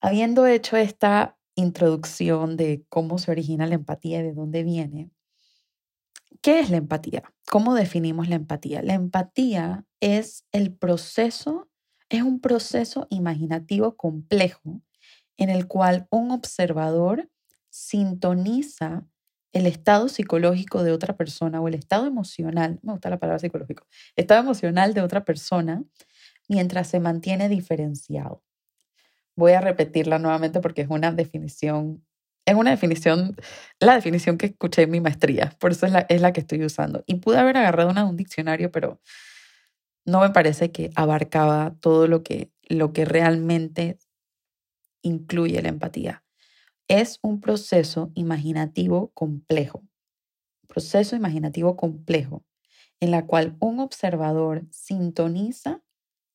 habiendo 0.00 0.46
hecho 0.46 0.76
esta 0.76 1.38
introducción 1.54 2.56
de 2.56 2.84
cómo 2.88 3.18
se 3.18 3.30
origina 3.30 3.66
la 3.66 3.74
empatía 3.74 4.20
y 4.20 4.22
de 4.22 4.34
dónde 4.34 4.64
viene, 4.64 5.10
¿qué 6.40 6.60
es 6.60 6.70
la 6.70 6.78
empatía? 6.78 7.22
¿Cómo 7.50 7.74
definimos 7.74 8.28
la 8.28 8.36
empatía? 8.36 8.82
La 8.82 8.94
empatía 8.94 9.86
es 10.00 10.44
el 10.52 10.74
proceso, 10.74 11.70
es 12.12 12.22
un 12.22 12.40
proceso 12.40 13.06
imaginativo 13.10 13.96
complejo 13.96 14.82
en 15.38 15.48
el 15.48 15.66
cual 15.66 16.06
un 16.10 16.30
observador 16.30 17.30
sintoniza 17.70 19.06
el 19.52 19.66
estado 19.66 20.08
psicológico 20.08 20.82
de 20.82 20.92
otra 20.92 21.16
persona 21.16 21.60
o 21.60 21.68
el 21.68 21.74
estado 21.74 22.06
emocional, 22.06 22.78
me 22.82 22.92
gusta 22.92 23.10
la 23.10 23.18
palabra 23.18 23.38
psicológico, 23.38 23.86
estado 24.14 24.40
emocional 24.40 24.92
de 24.92 25.00
otra 25.00 25.24
persona 25.24 25.82
mientras 26.48 26.88
se 26.88 27.00
mantiene 27.00 27.48
diferenciado. 27.48 28.42
Voy 29.34 29.52
a 29.52 29.62
repetirla 29.62 30.18
nuevamente 30.18 30.60
porque 30.60 30.82
es 30.82 30.88
una 30.90 31.12
definición, 31.12 32.04
es 32.44 32.54
una 32.54 32.70
definición, 32.70 33.36
la 33.80 33.94
definición 33.94 34.36
que 34.36 34.46
escuché 34.46 34.82
en 34.82 34.90
mi 34.90 35.00
maestría, 35.00 35.56
por 35.58 35.72
eso 35.72 35.86
es 35.86 35.92
la, 35.92 36.00
es 36.10 36.20
la 36.20 36.32
que 36.34 36.40
estoy 36.40 36.62
usando. 36.62 37.04
Y 37.06 37.16
pude 37.16 37.38
haber 37.38 37.56
agarrado 37.56 37.88
una 37.88 38.04
de 38.04 38.10
un 38.10 38.16
diccionario, 38.16 38.70
pero 38.70 39.00
no 40.04 40.20
me 40.20 40.30
parece 40.30 40.72
que 40.72 40.90
abarcaba 40.94 41.76
todo 41.80 42.06
lo 42.06 42.22
que, 42.22 42.50
lo 42.68 42.92
que 42.92 43.04
realmente 43.04 43.98
incluye 45.02 45.60
la 45.62 45.68
empatía. 45.68 46.24
Es 46.88 47.18
un 47.22 47.40
proceso 47.40 48.10
imaginativo 48.14 49.10
complejo, 49.14 49.84
proceso 50.68 51.16
imaginativo 51.16 51.76
complejo, 51.76 52.44
en 53.00 53.10
la 53.10 53.26
cual 53.26 53.56
un 53.60 53.80
observador 53.80 54.66
sintoniza 54.70 55.82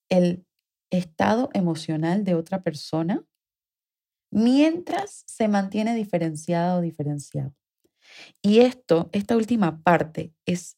el 0.09 0.45
estado 0.89 1.49
emocional 1.53 2.23
de 2.23 2.35
otra 2.35 2.63
persona 2.63 3.25
mientras 4.31 5.23
se 5.25 5.47
mantiene 5.47 5.95
diferenciada 5.95 6.77
o 6.77 6.81
diferenciado. 6.81 7.53
Y 8.41 8.59
esto, 8.59 9.09
esta 9.11 9.35
última 9.35 9.81
parte 9.81 10.33
es 10.45 10.77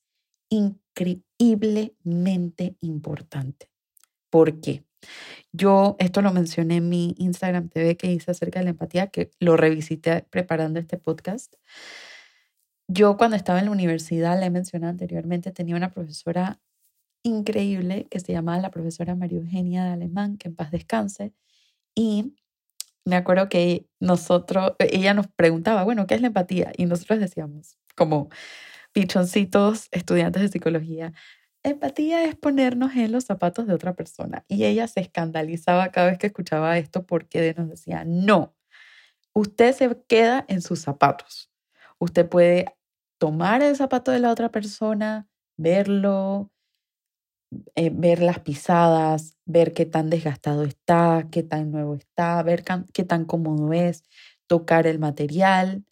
increíblemente 1.00 2.76
importante. 2.82 3.70
¿Por 4.30 4.60
qué? 4.62 4.84
Yo 5.52 5.96
esto 6.00 6.22
lo 6.22 6.34
mencioné 6.34 6.78
en 6.78 6.90
mi 6.90 7.16
Instagram 7.18 7.70
TV 7.70 7.98
que 7.98 8.12
hice 8.12 8.32
acerca 8.32 8.60
de 8.60 8.66
la 8.66 8.72
empatía, 8.72 9.08
que 9.08 9.32
lo 9.40 9.58
revisité 9.58 10.26
preparando 10.30 10.80
este 10.80 10.98
podcast. 10.98 11.56
Yo 12.88 13.18
cuando 13.18 13.36
estaba 13.38 13.60
en 13.60 13.66
la 13.66 13.72
universidad, 13.72 14.40
le 14.40 14.48
he 14.48 14.50
mencionado 14.50 14.92
anteriormente, 14.92 15.52
tenía 15.52 15.76
una 15.76 15.92
profesora 15.92 16.60
increíble 17.24 18.08
que 18.10 18.20
se 18.20 18.34
llamaba 18.34 18.60
la 18.60 18.72
profesora 18.72 19.16
María 19.16 19.40
Eugenia 19.40 19.84
de 19.86 19.92
Alemán, 19.92 20.38
que 20.38 20.50
en 20.50 20.56
paz 20.56 20.72
descanse. 20.72 21.34
Y 21.96 22.36
me 23.06 23.16
acuerdo 23.16 23.50
que 23.50 23.88
nosotros, 24.00 24.74
ella 24.80 25.14
nos 25.14 25.28
preguntaba, 25.28 25.84
bueno, 25.84 26.08
¿qué 26.08 26.16
es 26.16 26.22
la 26.22 26.28
empatía? 26.28 26.72
Y 26.78 26.86
nosotros 26.86 27.20
decíamos, 27.20 27.78
como 27.96 28.30
pichoncitos 28.94 29.88
estudiantes 29.92 30.42
de 30.42 30.48
psicología, 30.50 31.14
Empatía 31.64 32.24
es 32.24 32.36
ponernos 32.36 32.96
en 32.96 33.12
los 33.12 33.26
zapatos 33.26 33.68
de 33.68 33.74
otra 33.74 33.94
persona. 33.94 34.46
Y 34.48 34.64
ella 34.66 34.88
se 34.88 35.02
escandalizaba 35.02 35.90
cada 35.92 36.08
vez 36.10 36.18
que 36.18 36.28
escuchaba 36.28 36.78
esto 36.78 37.06
porque 37.06 37.54
nos 37.58 37.70
decía, 37.70 38.06
no, 38.06 38.56
usted 39.34 39.74
se 39.74 39.98
queda 40.08 40.46
en 40.48 40.62
sus 40.62 40.80
zapatos. 40.80 41.52
Usted 42.00 42.28
puede 42.30 42.66
tomar 43.18 43.62
el 43.62 43.76
zapato 43.76 44.12
de 44.12 44.20
la 44.20 44.32
otra 44.32 44.50
persona, 44.50 45.28
verlo, 45.58 46.50
eh, 47.76 47.90
ver 47.94 48.22
las 48.22 48.40
pisadas, 48.40 49.38
ver 49.46 49.74
qué 49.74 49.86
tan 49.86 50.10
desgastado 50.10 50.64
está, 50.64 51.28
qué 51.30 51.44
tan 51.44 51.72
nuevo 51.72 51.96
está, 51.96 52.42
ver 52.44 52.64
qué 52.94 53.04
tan 53.04 53.26
cómodo 53.26 53.74
es, 53.74 54.04
tocar 54.48 54.88
el 54.88 55.00
material, 55.00 55.84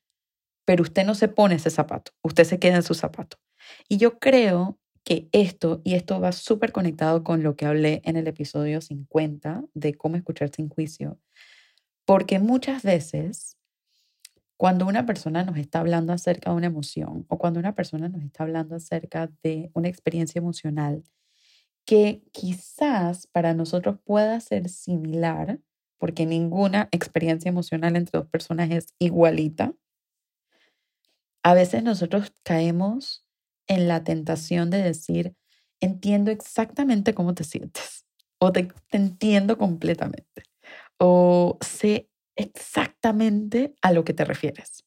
pero 0.67 0.83
usted 0.83 1.05
no 1.05 1.15
se 1.15 1.29
pone 1.29 1.55
ese 1.55 1.69
zapato, 1.69 2.11
usted 2.21 2.43
se 2.43 2.59
queda 2.59 2.75
en 2.75 2.83
su 2.83 2.93
zapato. 2.93 3.37
Y 3.87 3.95
yo 3.95 4.19
creo 4.19 4.77
que 5.05 5.29
esto, 5.31 5.81
y 5.85 5.93
esto 5.93 6.19
va 6.19 6.33
súper 6.33 6.73
conectado 6.73 7.23
con 7.23 7.41
lo 7.41 7.55
que 7.55 7.65
hablé 7.65 8.01
en 8.03 8.17
el 8.17 8.27
episodio 8.27 8.81
50 8.81 9.63
de 9.73 9.93
cómo 9.93 10.17
escuchar 10.17 10.49
sin 10.53 10.67
juicio, 10.67 11.21
porque 12.03 12.39
muchas 12.39 12.83
veces 12.83 13.55
cuando 14.57 14.85
una 14.85 15.05
persona 15.05 15.45
nos 15.45 15.55
está 15.55 15.79
hablando 15.79 16.11
acerca 16.11 16.49
de 16.49 16.57
una 16.57 16.67
emoción 16.67 17.25
o 17.29 17.37
cuando 17.37 17.61
una 17.61 17.73
persona 17.73 18.09
nos 18.09 18.21
está 18.21 18.43
hablando 18.43 18.75
acerca 18.75 19.31
de 19.43 19.71
una 19.73 19.87
experiencia 19.87 20.39
emocional 20.39 21.01
que 21.85 22.23
quizás 22.33 23.25
para 23.27 23.53
nosotros 23.53 23.99
pueda 24.03 24.37
ser 24.41 24.67
similar, 24.67 25.61
porque 25.97 26.25
ninguna 26.25 26.89
experiencia 26.91 27.47
emocional 27.47 27.95
entre 27.95 28.19
dos 28.19 28.27
personas 28.27 28.69
es 28.69 28.87
igualita, 28.99 29.73
a 31.47 31.53
veces 31.53 31.81
nosotros 31.81 32.33
caemos 32.43 33.25
en 33.67 33.87
la 33.87 34.03
tentación 34.03 34.69
de 34.69 34.83
decir, 34.83 35.33
entiendo 35.79 36.29
exactamente 36.29 37.13
cómo 37.13 37.35
te 37.35 37.45
sientes, 37.45 38.05
o 38.37 38.51
te, 38.51 38.67
entiendo 38.91 39.57
completamente, 39.57 40.43
o 40.99 41.57
sé 41.61 42.09
exactamente 42.35 43.73
a 43.81 43.93
lo 43.93 44.03
que 44.03 44.13
te 44.13 44.25
refieres. 44.25 44.83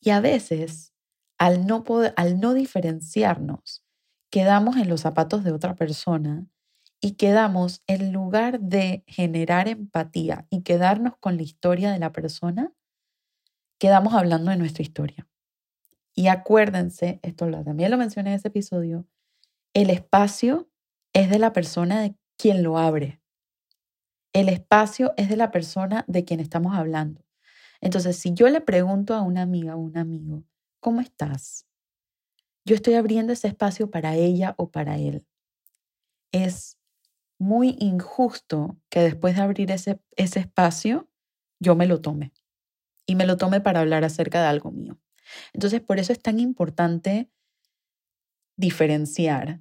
Y 0.00 0.10
a 0.10 0.18
veces, 0.18 0.92
al 1.38 1.64
no, 1.68 1.84
poder, 1.84 2.12
al 2.16 2.40
no 2.40 2.52
diferenciarnos, 2.52 3.84
quedamos 4.32 4.78
en 4.78 4.88
los 4.88 5.02
zapatos 5.02 5.44
de 5.44 5.52
otra 5.52 5.76
persona 5.76 6.44
y 7.00 7.12
quedamos, 7.12 7.84
en 7.86 8.12
lugar 8.12 8.58
de 8.58 9.04
generar 9.06 9.68
empatía 9.68 10.48
y 10.50 10.62
quedarnos 10.62 11.16
con 11.20 11.36
la 11.36 11.44
historia 11.44 11.92
de 11.92 12.00
la 12.00 12.10
persona, 12.10 12.72
quedamos 13.78 14.14
hablando 14.14 14.50
de 14.50 14.56
nuestra 14.56 14.82
historia. 14.82 15.26
Y 16.14 16.28
acuérdense, 16.28 17.20
esto 17.22 17.50
también 17.64 17.90
lo 17.90 17.96
mencioné 17.96 18.30
en 18.30 18.36
ese 18.36 18.48
episodio, 18.48 19.06
el 19.72 19.90
espacio 19.90 20.68
es 21.12 21.30
de 21.30 21.38
la 21.38 21.52
persona 21.52 22.00
de 22.00 22.16
quien 22.36 22.62
lo 22.62 22.78
abre. 22.78 23.20
El 24.32 24.48
espacio 24.48 25.14
es 25.16 25.28
de 25.28 25.36
la 25.36 25.50
persona 25.50 26.04
de 26.08 26.24
quien 26.24 26.40
estamos 26.40 26.76
hablando. 26.76 27.24
Entonces, 27.80 28.16
si 28.16 28.34
yo 28.34 28.48
le 28.48 28.60
pregunto 28.60 29.14
a 29.14 29.22
una 29.22 29.42
amiga 29.42 29.76
o 29.76 29.78
un 29.78 29.96
amigo, 29.96 30.44
¿cómo 30.80 31.00
estás? 31.00 31.66
Yo 32.64 32.74
estoy 32.74 32.94
abriendo 32.94 33.32
ese 33.32 33.48
espacio 33.48 33.90
para 33.90 34.14
ella 34.16 34.54
o 34.58 34.70
para 34.70 34.98
él. 34.98 35.24
Es 36.32 36.76
muy 37.38 37.76
injusto 37.78 38.76
que 38.90 39.00
después 39.00 39.36
de 39.36 39.42
abrir 39.42 39.70
ese, 39.70 40.00
ese 40.16 40.40
espacio, 40.40 41.08
yo 41.60 41.76
me 41.76 41.86
lo 41.86 42.00
tome. 42.00 42.32
Y 43.10 43.14
me 43.14 43.26
lo 43.26 43.38
tome 43.38 43.62
para 43.62 43.80
hablar 43.80 44.04
acerca 44.04 44.42
de 44.42 44.48
algo 44.48 44.70
mío. 44.70 44.98
Entonces, 45.54 45.80
por 45.80 45.98
eso 45.98 46.12
es 46.12 46.20
tan 46.20 46.38
importante 46.38 47.30
diferenciar. 48.56 49.60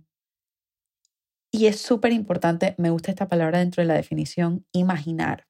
Y 1.50 1.68
es 1.68 1.80
súper 1.80 2.12
importante, 2.12 2.76
me 2.78 2.90
gusta 2.90 3.10
esta 3.10 3.30
palabra 3.30 3.60
dentro 3.60 3.82
de 3.82 3.88
la 3.88 3.94
definición, 3.94 4.66
imaginar. 4.74 5.48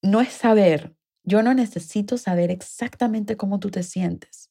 No 0.00 0.22
es 0.22 0.32
saber, 0.32 0.96
yo 1.22 1.42
no 1.42 1.52
necesito 1.52 2.16
saber 2.16 2.50
exactamente 2.50 3.36
cómo 3.36 3.60
tú 3.60 3.70
te 3.70 3.82
sientes. 3.82 4.50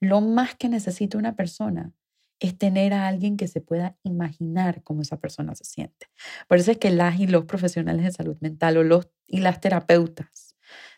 Lo 0.00 0.22
más 0.22 0.54
que 0.54 0.70
necesita 0.70 1.18
una 1.18 1.36
persona 1.36 1.92
es 2.38 2.56
tener 2.56 2.94
a 2.94 3.06
alguien 3.06 3.36
que 3.36 3.48
se 3.48 3.60
pueda 3.60 3.98
imaginar 4.02 4.82
cómo 4.82 5.02
esa 5.02 5.20
persona 5.20 5.54
se 5.54 5.64
siente. 5.64 6.06
Por 6.48 6.56
eso 6.56 6.70
es 6.70 6.78
que 6.78 6.90
las 6.90 7.20
y 7.20 7.26
los 7.26 7.44
profesionales 7.44 8.02
de 8.02 8.12
salud 8.12 8.38
mental 8.40 8.78
o 8.78 8.82
los 8.82 9.10
y 9.26 9.40
las 9.40 9.60
terapeutas 9.60 10.49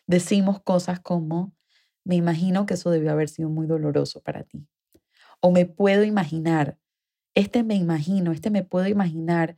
decimos 0.07 0.61
cosas 0.61 0.99
como 0.99 1.53
me 2.05 2.15
imagino 2.15 2.65
que 2.65 2.73
eso 2.75 2.91
debió 2.91 3.11
haber 3.11 3.29
sido 3.29 3.49
muy 3.49 3.67
doloroso 3.67 4.21
para 4.21 4.43
ti. 4.43 4.67
o 5.41 5.51
me 5.51 5.65
puedo 5.65 6.05
imaginar. 6.05 6.77
Este 7.35 7.63
me 7.63 7.75
imagino, 7.75 8.31
este 8.31 8.49
me 8.49 8.63
puedo 8.63 8.87
imaginar. 8.87 9.57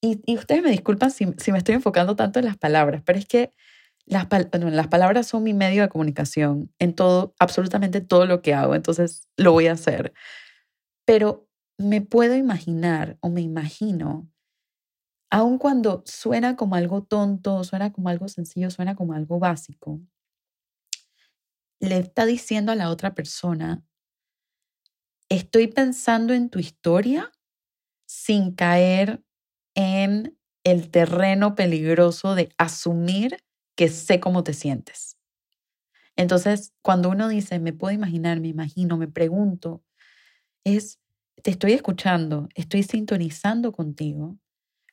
Y, 0.00 0.20
ustedes 0.36 0.62
me 0.62 0.70
disculpan 0.70 1.10
si, 1.10 1.26
me 1.26 1.58
estoy 1.58 1.74
enfocando 1.74 2.14
tanto 2.16 2.38
en 2.38 2.44
las 2.44 2.56
palabras, 2.56 3.02
pero 3.04 3.18
es 3.18 3.26
que 3.26 3.52
las, 4.06 4.28
las 4.52 4.88
palabras 4.88 5.26
son 5.26 5.42
mi 5.42 5.54
medio 5.54 5.82
de 5.82 5.88
comunicación 5.88 6.72
en 6.78 6.94
todo, 6.94 7.34
absolutamente 7.38 8.00
todo 8.00 8.26
lo 8.26 8.42
que 8.42 8.54
hago, 8.54 8.74
entonces 8.74 9.28
lo 9.36 9.52
voy 9.52 9.66
a 9.66 9.72
hacer. 9.72 10.12
Pero 11.04 11.48
me 11.78 12.00
puedo 12.02 12.36
imaginar 12.36 13.16
o 13.20 13.30
me 13.30 13.40
imagino, 13.40 14.28
aun 15.34 15.58
cuando 15.58 16.04
suena 16.06 16.54
como 16.54 16.76
algo 16.76 17.02
tonto, 17.02 17.64
suena 17.64 17.92
como 17.92 18.08
algo 18.08 18.28
sencillo, 18.28 18.70
suena 18.70 18.94
como 18.94 19.14
algo 19.14 19.40
básico, 19.40 20.00
le 21.80 21.98
está 21.98 22.26
diciendo 22.26 22.72
a 22.72 22.74
la 22.74 22.90
otra 22.90 23.14
persona, 23.14 23.84
estoy 25.28 25.68
pensando 25.68 26.34
en 26.34 26.50
tu 26.50 26.58
historia 26.58 27.32
sin 28.06 28.52
caer 28.54 29.22
en 29.74 30.38
el 30.64 30.90
terreno 30.90 31.54
peligroso 31.54 32.34
de 32.34 32.50
asumir 32.58 33.38
que 33.76 33.88
sé 33.88 34.20
cómo 34.20 34.44
te 34.44 34.54
sientes. 34.54 35.18
Entonces, 36.16 36.72
cuando 36.82 37.10
uno 37.10 37.28
dice, 37.28 37.58
me 37.58 37.72
puedo 37.72 37.92
imaginar, 37.94 38.40
me 38.40 38.48
imagino, 38.48 38.96
me 38.96 39.08
pregunto, 39.08 39.82
es, 40.64 41.00
te 41.42 41.50
estoy 41.50 41.72
escuchando, 41.72 42.48
estoy 42.54 42.82
sintonizando 42.84 43.72
contigo, 43.72 44.38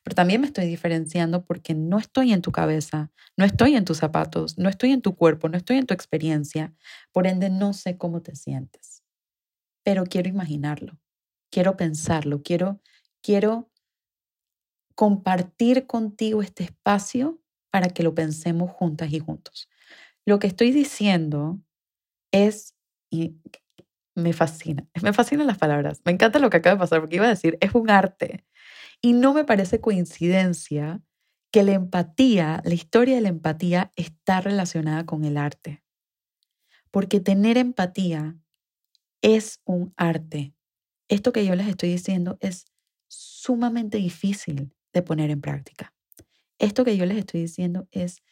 pero 0.02 0.14
también 0.14 0.40
me 0.40 0.46
estoy 0.48 0.66
diferenciando 0.66 1.44
porque 1.44 1.74
no 1.74 1.98
estoy 1.98 2.32
en 2.32 2.42
tu 2.42 2.52
cabeza, 2.52 3.10
no 3.36 3.44
estoy 3.44 3.76
en 3.76 3.84
tus 3.84 3.98
zapatos, 3.98 4.58
no 4.58 4.68
estoy 4.68 4.92
en 4.92 5.02
tu 5.02 5.14
cuerpo, 5.16 5.48
no 5.48 5.56
estoy 5.56 5.78
en 5.78 5.86
tu 5.86 5.94
experiencia, 5.94 6.74
por 7.12 7.26
ende 7.26 7.50
no 7.50 7.72
sé 7.72 7.96
cómo 7.98 8.22
te 8.22 8.34
sientes. 8.36 9.02
Pero 9.84 10.04
quiero 10.04 10.28
imaginarlo, 10.28 10.98
quiero 11.50 11.76
pensarlo, 11.76 12.42
quiero, 12.42 12.80
quiero 13.22 13.70
compartir 14.94 15.86
contigo 15.86 16.42
este 16.42 16.64
espacio 16.64 17.40
para 17.70 17.88
que 17.88 18.02
lo 18.02 18.14
pensemos 18.14 18.70
juntas 18.70 19.12
y 19.12 19.18
juntos. 19.18 19.68
Lo 20.26 20.38
que 20.38 20.46
estoy 20.46 20.72
diciendo 20.72 21.60
es, 22.32 22.74
y 23.10 23.36
me 24.16 24.32
fascina, 24.32 24.86
me 25.02 25.12
fascinan 25.12 25.46
las 25.46 25.58
palabras, 25.58 26.02
me 26.04 26.12
encanta 26.12 26.38
lo 26.38 26.50
que 26.50 26.58
acaba 26.58 26.76
de 26.76 26.80
pasar, 26.80 27.00
porque 27.00 27.16
iba 27.16 27.26
a 27.26 27.30
decir, 27.30 27.58
es 27.60 27.74
un 27.74 27.90
arte. 27.90 28.44
Y 29.02 29.14
no 29.14 29.34
me 29.34 29.44
parece 29.44 29.80
coincidencia 29.80 31.02
que 31.50 31.64
la 31.64 31.72
empatía, 31.72 32.62
la 32.64 32.74
historia 32.74 33.16
de 33.16 33.20
la 33.20 33.28
empatía 33.28 33.92
está 33.96 34.40
relacionada 34.40 35.04
con 35.04 35.24
el 35.24 35.36
arte. 35.36 35.82
Porque 36.90 37.20
tener 37.20 37.58
empatía 37.58 38.38
es 39.20 39.60
un 39.64 39.92
arte. 39.96 40.54
Esto 41.08 41.32
que 41.32 41.44
yo 41.44 41.54
les 41.56 41.68
estoy 41.68 41.90
diciendo 41.90 42.38
es 42.40 42.64
sumamente 43.08 43.98
difícil 43.98 44.72
de 44.92 45.02
poner 45.02 45.30
en 45.30 45.40
práctica. 45.40 45.92
Esto 46.58 46.84
que 46.84 46.96
yo 46.96 47.04
les 47.04 47.18
estoy 47.18 47.42
diciendo 47.42 47.88
es 47.90 48.22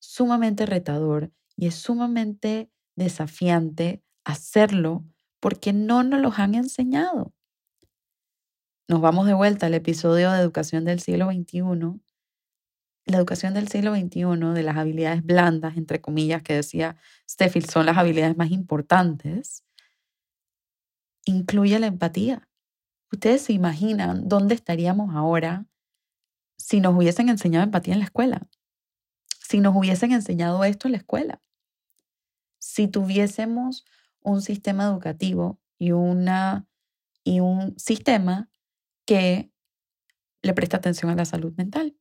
sumamente 0.00 0.66
retador 0.66 1.32
y 1.56 1.68
es 1.68 1.76
sumamente 1.76 2.70
desafiante 2.96 4.02
hacerlo 4.24 5.04
porque 5.40 5.72
no 5.72 6.02
nos 6.02 6.20
los 6.20 6.38
han 6.38 6.54
enseñado. 6.54 7.32
Nos 8.88 9.00
vamos 9.00 9.26
de 9.26 9.34
vuelta 9.34 9.66
al 9.66 9.74
episodio 9.74 10.30
de 10.30 10.38
educación 10.38 10.84
del 10.84 11.00
siglo 11.00 11.26
XXI. 11.26 12.00
La 13.04 13.16
educación 13.16 13.52
del 13.52 13.66
siglo 13.66 13.96
XXI, 13.96 14.54
de 14.54 14.62
las 14.62 14.76
habilidades 14.76 15.24
blandas, 15.24 15.76
entre 15.76 16.00
comillas, 16.00 16.44
que 16.44 16.54
decía 16.54 16.96
Steffi, 17.28 17.62
son 17.62 17.86
las 17.86 17.96
habilidades 17.96 18.36
más 18.36 18.52
importantes, 18.52 19.64
incluye 21.24 21.80
la 21.80 21.88
empatía. 21.88 22.48
Ustedes 23.10 23.42
se 23.42 23.52
imaginan 23.52 24.28
dónde 24.28 24.54
estaríamos 24.54 25.16
ahora 25.16 25.66
si 26.56 26.80
nos 26.80 26.94
hubiesen 26.94 27.28
enseñado 27.28 27.64
empatía 27.64 27.94
en 27.94 28.00
la 28.00 28.06
escuela, 28.06 28.46
si 29.40 29.58
nos 29.58 29.74
hubiesen 29.74 30.12
enseñado 30.12 30.62
esto 30.62 30.86
en 30.86 30.92
la 30.92 30.98
escuela, 30.98 31.42
si 32.60 32.86
tuviésemos 32.86 33.84
un 34.20 34.42
sistema 34.42 34.84
educativo 34.84 35.58
y, 35.76 35.90
una, 35.90 36.68
y 37.24 37.40
un 37.40 37.76
sistema 37.78 38.48
que 39.06 39.50
le 40.42 40.52
presta 40.52 40.76
atención 40.76 41.10
a 41.10 41.14
la 41.14 41.24
salud 41.24 41.54
mental 41.56 41.96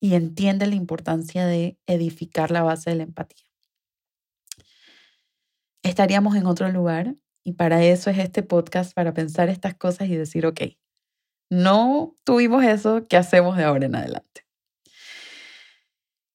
y 0.00 0.14
entiende 0.14 0.66
la 0.66 0.76
importancia 0.76 1.46
de 1.46 1.78
edificar 1.86 2.50
la 2.50 2.62
base 2.62 2.90
de 2.90 2.96
la 2.96 3.02
empatía. 3.02 3.44
Estaríamos 5.82 6.36
en 6.36 6.46
otro 6.46 6.70
lugar 6.70 7.16
y 7.44 7.54
para 7.54 7.82
eso 7.82 8.10
es 8.10 8.18
este 8.18 8.42
podcast, 8.42 8.94
para 8.94 9.14
pensar 9.14 9.48
estas 9.48 9.74
cosas 9.74 10.08
y 10.08 10.16
decir, 10.16 10.46
ok, 10.46 10.60
no 11.50 12.16
tuvimos 12.24 12.62
eso, 12.64 13.06
¿qué 13.08 13.16
hacemos 13.16 13.56
de 13.56 13.64
ahora 13.64 13.86
en 13.86 13.94
adelante? 13.94 14.46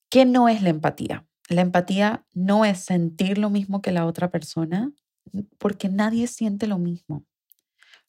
¿Qué 0.09 0.25
no 0.25 0.49
es 0.49 0.61
la 0.61 0.69
empatía? 0.69 1.27
La 1.49 1.61
empatía 1.61 2.25
no 2.33 2.65
es 2.65 2.79
sentir 2.79 3.37
lo 3.37 3.49
mismo 3.49 3.81
que 3.81 3.91
la 3.91 4.05
otra 4.05 4.31
persona, 4.31 4.91
porque 5.59 5.89
nadie 5.89 6.27
siente 6.27 6.67
lo 6.67 6.79
mismo. 6.79 7.25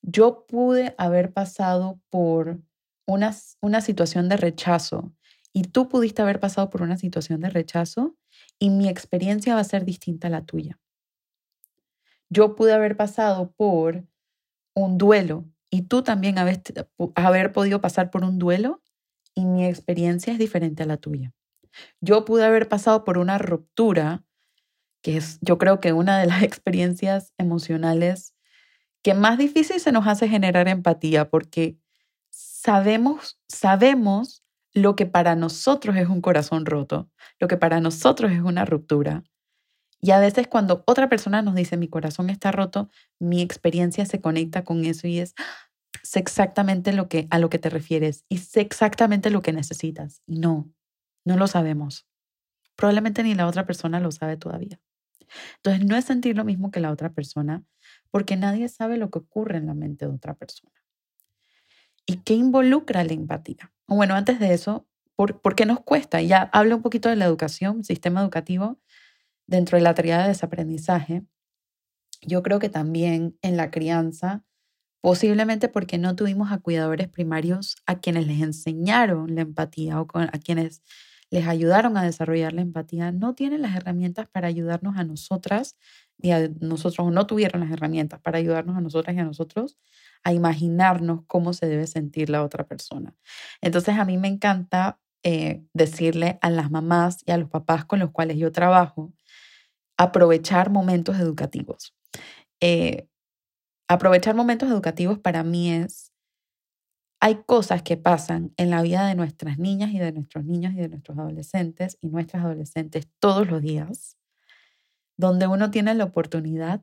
Yo 0.07 0.45
pude 0.47 0.95
haber 0.99 1.33
pasado 1.33 1.99
por 2.11 2.61
una, 3.07 3.35
una 3.63 3.81
situación 3.81 4.29
de 4.29 4.37
rechazo 4.37 5.15
y 5.55 5.63
tú 5.63 5.89
pudiste 5.89 6.21
haber 6.21 6.41
pasado 6.41 6.69
por 6.69 6.83
una 6.83 6.99
situación 6.99 7.41
de 7.41 7.49
rechazo 7.49 8.15
y 8.59 8.69
mi 8.69 8.89
experiencia 8.89 9.55
va 9.55 9.61
a 9.61 9.65
ser 9.65 9.87
distinta 9.87 10.27
a 10.27 10.31
la 10.31 10.45
tuya. 10.45 10.79
Yo 12.29 12.55
pude 12.55 12.75
haber 12.75 12.99
pasado 12.99 13.53
por 13.53 14.05
un 14.75 14.99
duelo 14.99 15.47
y 15.71 15.83
tú 15.83 16.03
también 16.03 16.39
haber, 16.39 16.61
haber 17.15 17.53
podido 17.53 17.81
pasar 17.81 18.11
por 18.11 18.25
un 18.25 18.39
duelo 18.39 18.83
y 19.35 19.47
mi 19.47 19.65
experiencia 19.65 20.35
es 20.35 20.39
diferente 20.39 20.83
a 20.83 20.87
la 20.87 20.99
tuya. 20.99 21.33
Yo 22.03 22.27
pude 22.27 22.45
haber 22.45 22.69
pasado 22.69 23.05
por 23.05 23.17
una 23.17 23.39
ruptura, 23.39 24.23
que 25.03 25.17
es 25.17 25.39
yo 25.41 25.57
creo 25.57 25.81
que 25.81 25.95
una 25.95 26.19
de 26.19 26.27
las 26.27 26.43
experiencias 26.43 27.33
emocionales 27.39 28.34
que 29.05 29.15
más 29.15 29.39
difícil 29.39 29.79
se 29.79 29.93
nos 29.93 30.07
hace 30.07 30.29
generar 30.29 30.67
empatía 30.67 31.29
porque 31.29 31.79
sabemos, 32.31 33.39
sabemos 33.47 34.43
lo 34.73 34.97
que 34.97 35.07
para 35.07 35.37
nosotros 35.37 35.95
es 35.97 36.09
un 36.09 36.23
corazón 36.23 36.65
roto, 36.65 37.11
lo 37.39 37.47
que 37.47 37.59
para 37.59 37.81
nosotros 37.81 38.33
es 38.33 38.41
una 38.41 38.65
ruptura. 38.65 39.23
Y 40.01 40.11
a 40.11 40.19
veces 40.19 40.49
cuando 40.49 40.83
otra 40.87 41.09
persona 41.09 41.43
nos 41.43 41.55
dice 41.55 41.77
mi 41.77 41.87
corazón 41.87 42.31
está 42.31 42.51
roto, 42.51 42.89
mi 43.21 43.43
experiencia 43.43 44.07
se 44.07 44.21
conecta 44.21 44.65
con 44.65 44.85
eso 44.85 45.07
y 45.07 45.21
es 45.21 45.35
sé 46.03 46.19
exactamente 46.19 46.93
lo 46.93 47.09
que 47.09 47.27
a 47.31 47.39
lo 47.39 47.51
que 47.51 47.59
te 47.59 47.71
refieres 47.71 48.25
y 48.29 48.39
sé 48.39 48.63
exactamente 48.63 49.31
lo 49.31 49.43
que 49.43 49.53
necesitas. 49.53 50.23
No, 50.27 50.71
no 51.27 51.37
lo 51.37 51.47
sabemos. 51.47 52.07
Probablemente 52.75 53.23
ni 53.23 53.35
la 53.35 53.47
otra 53.47 53.67
persona 53.67 54.01
lo 54.01 54.11
sabe 54.11 54.39
todavía. 54.39 54.81
Entonces, 55.57 55.87
no 55.87 55.97
es 55.97 56.05
sentir 56.05 56.37
lo 56.37 56.45
mismo 56.45 56.71
que 56.71 56.81
la 56.81 56.91
otra 56.91 57.13
persona, 57.13 57.65
porque 58.15 58.37
nadie 58.37 58.69
sabe 58.69 58.97
lo 58.97 59.11
que 59.11 59.19
ocurre 59.19 59.57
en 59.57 59.67
la 59.67 59.75
mente 59.75 60.07
de 60.07 60.13
otra 60.13 60.35
persona. 60.35 60.73
¿Y 62.07 62.19
qué 62.19 62.35
involucra 62.35 63.03
la 63.03 63.13
empatía? 63.13 63.73
bueno, 63.89 64.15
antes 64.15 64.39
de 64.39 64.55
eso, 64.55 64.87
¿por, 65.17 65.41
¿por 65.41 65.57
qué 65.57 65.67
nos 65.67 65.81
cuesta? 65.81 66.23
Ya 66.23 66.43
hablo 66.53 66.77
un 66.77 66.83
poquito 66.83 67.09
de 67.09 67.17
la 67.17 67.25
educación, 67.25 67.83
sistema 67.83 68.21
educativo, 68.21 68.79
dentro 69.49 69.79
de 69.79 69.83
la 69.83 69.95
triada 69.95 70.23
de 70.23 70.29
desaprendizaje. 70.29 71.25
Yo 72.23 72.45
creo 72.45 72.61
que 72.61 72.69
también 72.69 73.37
en 73.43 73.57
la 73.57 73.73
crianza, 73.73 74.45
posiblemente 75.01 75.69
porque 75.69 75.99
no 75.99 76.15
tuvimos 76.15 76.53
a 76.53 76.59
cuidadores 76.59 77.09
primarios 77.09 77.75
a 77.85 77.99
quienes 77.99 78.29
les 78.29 78.41
enseñaron 78.43 79.35
la 79.35 79.41
empatía 79.41 80.01
o 80.01 80.07
a 80.15 80.39
quienes 80.39 80.85
les 81.31 81.49
ayudaron 81.49 81.97
a 81.97 82.05
desarrollar 82.05 82.53
la 82.53 82.63
empatía, 82.63 83.11
no 83.11 83.35
tienen 83.35 83.63
las 83.63 83.75
herramientas 83.75 84.29
para 84.29 84.47
ayudarnos 84.47 84.97
a 84.97 85.03
nosotras 85.03 85.77
y 86.21 86.31
a 86.31 86.49
nosotros, 86.61 87.13
no 87.13 87.27
tuvieron 87.27 87.61
las 87.61 87.71
herramientas 87.71 88.21
para 88.21 88.39
ayudarnos 88.39 88.77
a 88.77 88.81
nosotras 88.81 89.17
y 89.17 89.19
a 89.19 89.25
nosotros 89.25 89.79
a 90.23 90.33
imaginarnos 90.33 91.23
cómo 91.27 91.53
se 91.53 91.67
debe 91.67 91.87
sentir 91.87 92.31
la 92.31 92.43
otra 92.43 92.67
persona. 92.67 93.15
Entonces 93.61 93.99
a 93.99 94.05
mí 94.05 94.17
me 94.17 94.29
encanta 94.29 94.99
eh, 95.23 95.63
decirle 95.73 96.39
a 96.43 96.51
las 96.51 96.71
mamás 96.71 97.23
y 97.27 97.33
a 97.33 97.39
los 97.39 97.51
papás 97.51 97.85
con 97.85 97.99
los 97.99 98.11
cuales 98.11 98.37
yo 98.39 98.53
trabajo, 98.53 99.13
aprovechar 99.97 100.71
momentos 100.71 101.19
educativos. 101.19 101.95
Eh, 102.61 103.09
aprovechar 103.89 104.35
momentos 104.35 104.71
educativos 104.71 105.19
para 105.19 105.43
mí 105.43 105.73
es 105.73 106.15
hay 107.21 107.37
cosas 107.47 107.83
que 107.83 107.97
pasan 107.97 108.53
en 108.59 108.69
la 108.69 108.83
vida 108.83 109.07
de 109.07 109.15
nuestras 109.15 109.59
niñas 109.59 109.93
y 109.93 109.99
de 109.99 110.13
nuestros 110.13 110.45
niños 110.45 110.75
y 110.75 110.77
de 110.77 110.91
nuestros 110.91 111.17
adolescentes 111.17 111.97
y 112.03 112.09
nuestras 112.09 112.45
adolescentes 112.45 113.09
todos 113.19 113.49
los 113.49 113.63
días, 113.63 114.19
donde 115.17 115.47
uno 115.47 115.71
tiene 115.71 115.95
la 115.95 116.05
oportunidad 116.05 116.83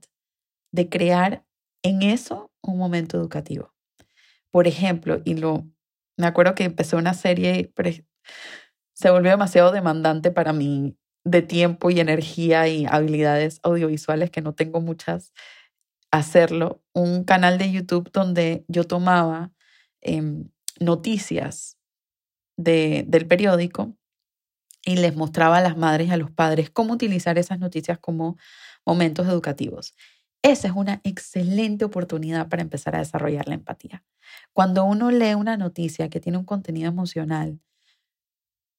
de 0.72 0.90
crear 0.90 1.46
en 1.84 2.02
eso 2.02 2.52
un 2.62 2.78
momento 2.78 3.18
educativo. 3.18 3.74
Por 4.52 4.68
ejemplo, 4.68 5.22
y 5.26 5.36
lo 5.36 5.68
me 6.18 6.28
acuerdo 6.28 6.56
que 6.56 6.66
empecé 6.66 6.96
una 6.96 7.14
serie, 7.14 7.72
se 8.94 9.10
volvió 9.10 9.32
demasiado 9.32 9.72
demandante 9.72 10.32
para 10.32 10.54
mí 10.54 10.96
de 11.24 11.42
tiempo 11.42 11.90
y 11.90 12.00
energía 12.00 12.68
y 12.68 12.86
habilidades 12.86 13.60
audiovisuales 13.64 14.30
que 14.30 14.42
no 14.42 14.54
tengo 14.54 14.82
muchas 14.82 15.34
hacerlo, 16.12 16.84
un 16.94 17.24
canal 17.24 17.58
de 17.58 17.72
YouTube 17.72 18.12
donde 18.12 18.66
yo 18.68 18.84
tomaba 18.84 19.52
em, 20.02 20.50
noticias 20.80 21.78
de, 22.58 23.06
del 23.08 23.28
periódico 23.28 23.96
y 24.86 24.96
les 24.96 25.16
mostraba 25.16 25.58
a 25.58 25.62
las 25.62 25.78
madres 25.78 26.08
y 26.08 26.12
a 26.12 26.18
los 26.18 26.32
padres 26.32 26.70
cómo 26.70 26.94
utilizar 26.94 27.38
esas 27.38 27.60
noticias 27.60 28.00
como 28.00 28.38
momentos 28.86 29.28
educativos. 29.28 29.94
Esa 30.44 30.68
es 30.68 30.74
una 30.76 31.02
excelente 31.04 31.86
oportunidad 31.86 32.50
para 32.50 32.64
empezar 32.64 32.96
a 32.96 33.00
desarrollar 33.00 33.48
la 33.48 33.54
empatía. 33.54 34.04
Cuando 34.54 34.84
uno 34.86 35.12
lee 35.12 35.36
una 35.36 35.56
noticia 35.56 36.10
que 36.10 36.20
tiene 36.20 36.40
un 36.40 36.46
contenido 36.46 36.90
emocional 36.90 37.60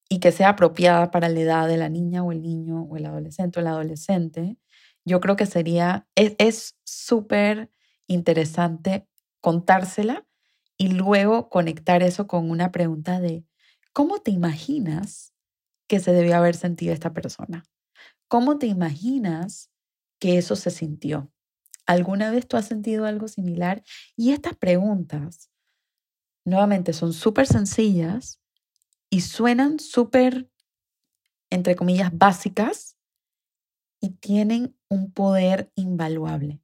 y 0.09 0.19
que 0.19 0.33
sea 0.33 0.51
apropiada 0.51 1.11
para 1.11 1.29
la 1.29 1.41
edad 1.41 1.69
de 1.69 1.77
la 1.77 1.89
niña 1.89 2.25
o 2.25 2.33
el 2.33 2.43
niño 2.43 2.83
o 2.83 2.97
el 2.97 3.07
adolescente 3.07 3.59
o 3.59 3.63
el 3.63 3.69
adolescente, 3.69 4.57
yo 5.05 5.21
creo 5.21 5.37
que 5.37 5.47
sería, 5.47 6.07
es 6.17 6.77
súper 6.85 7.71
interesante 8.09 9.07
contársela 9.41 10.27
y 10.77 10.89
luego 10.89 11.49
conectar 11.49 12.03
eso 12.03 12.27
con 12.27 12.51
una 12.51 12.73
pregunta 12.73 13.21
de, 13.21 13.45
¿cómo 13.93 14.19
te 14.19 14.31
imaginas 14.31 15.32
que 15.93 16.01
se 16.01 16.15
debió 16.15 16.37
haber 16.37 16.57
sentido 16.57 16.95
esta 16.95 17.13
persona? 17.13 17.67
¿Cómo 18.27 18.57
te 18.57 18.67
imaginas 18.67 19.71
que 20.19 20.39
eso 20.39 20.57
se 20.57 20.71
sintió? 20.71 21.31
¿Alguna 21.85 22.31
vez 22.31 22.49
tú 22.49 22.57
has 22.57 22.65
sentido 22.65 23.05
algo 23.05 23.29
similar? 23.29 23.83
Y 24.17 24.33
estas 24.33 24.57
preguntas, 24.57 25.51
nuevamente, 26.47 26.95
son 26.95 27.13
súper 27.13 27.47
sencillas 27.47 28.41
y 29.11 29.21
suenan 29.21 29.81
súper, 29.81 30.49
entre 31.51 31.77
comillas, 31.77 32.11
básicas 32.17 32.97
y 34.01 34.13
tienen 34.13 34.75
un 34.89 35.13
poder 35.13 35.71
invaluable. 35.75 36.63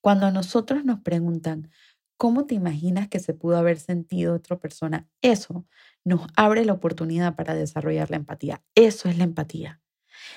Cuando 0.00 0.24
a 0.24 0.30
nosotros 0.30 0.86
nos 0.86 1.00
preguntan, 1.00 1.70
¿cómo 2.16 2.46
te 2.46 2.54
imaginas 2.54 3.08
que 3.08 3.20
se 3.20 3.34
pudo 3.34 3.58
haber 3.58 3.78
sentido 3.78 4.34
otra 4.34 4.58
persona? 4.58 5.06
Eso 5.20 5.66
nos 6.04 6.26
abre 6.36 6.64
la 6.64 6.74
oportunidad 6.74 7.34
para 7.34 7.54
desarrollar 7.54 8.10
la 8.10 8.16
empatía. 8.16 8.62
Eso 8.74 9.08
es 9.08 9.18
la 9.18 9.24
empatía. 9.24 9.80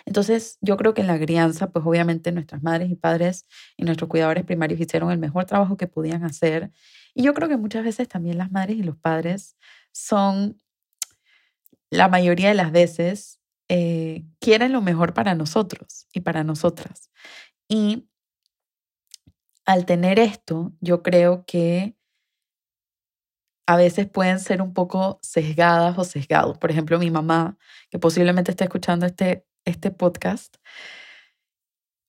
Entonces, 0.05 0.57
yo 0.61 0.77
creo 0.77 0.93
que 0.93 1.01
en 1.01 1.07
la 1.07 1.19
crianza, 1.19 1.71
pues 1.71 1.85
obviamente 1.85 2.31
nuestras 2.31 2.63
madres 2.63 2.89
y 2.89 2.95
padres 2.95 3.45
y 3.77 3.83
nuestros 3.83 4.09
cuidadores 4.09 4.45
primarios 4.45 4.79
hicieron 4.79 5.11
el 5.11 5.19
mejor 5.19 5.45
trabajo 5.45 5.77
que 5.77 5.87
podían 5.87 6.23
hacer. 6.23 6.71
Y 7.13 7.23
yo 7.23 7.33
creo 7.33 7.49
que 7.49 7.57
muchas 7.57 7.83
veces 7.83 8.07
también 8.07 8.37
las 8.37 8.51
madres 8.51 8.77
y 8.77 8.83
los 8.83 8.97
padres 8.97 9.57
son, 9.91 10.57
la 11.89 12.07
mayoría 12.07 12.49
de 12.49 12.55
las 12.55 12.71
veces, 12.71 13.39
eh, 13.69 14.25
quieren 14.39 14.71
lo 14.71 14.81
mejor 14.81 15.13
para 15.13 15.35
nosotros 15.35 16.07
y 16.13 16.21
para 16.21 16.43
nosotras. 16.43 17.11
Y 17.67 18.07
al 19.65 19.85
tener 19.85 20.19
esto, 20.19 20.73
yo 20.79 21.03
creo 21.03 21.45
que 21.45 21.96
a 23.67 23.77
veces 23.77 24.07
pueden 24.09 24.39
ser 24.39 24.61
un 24.61 24.73
poco 24.73 25.19
sesgadas 25.21 25.97
o 25.97 26.03
sesgados. 26.03 26.57
Por 26.57 26.71
ejemplo, 26.71 26.97
mi 26.99 27.11
mamá, 27.11 27.57
que 27.89 27.99
posiblemente 27.99 28.51
esté 28.51 28.63
escuchando 28.63 29.05
este 29.05 29.45
este 29.67 29.91
podcast, 29.91 30.55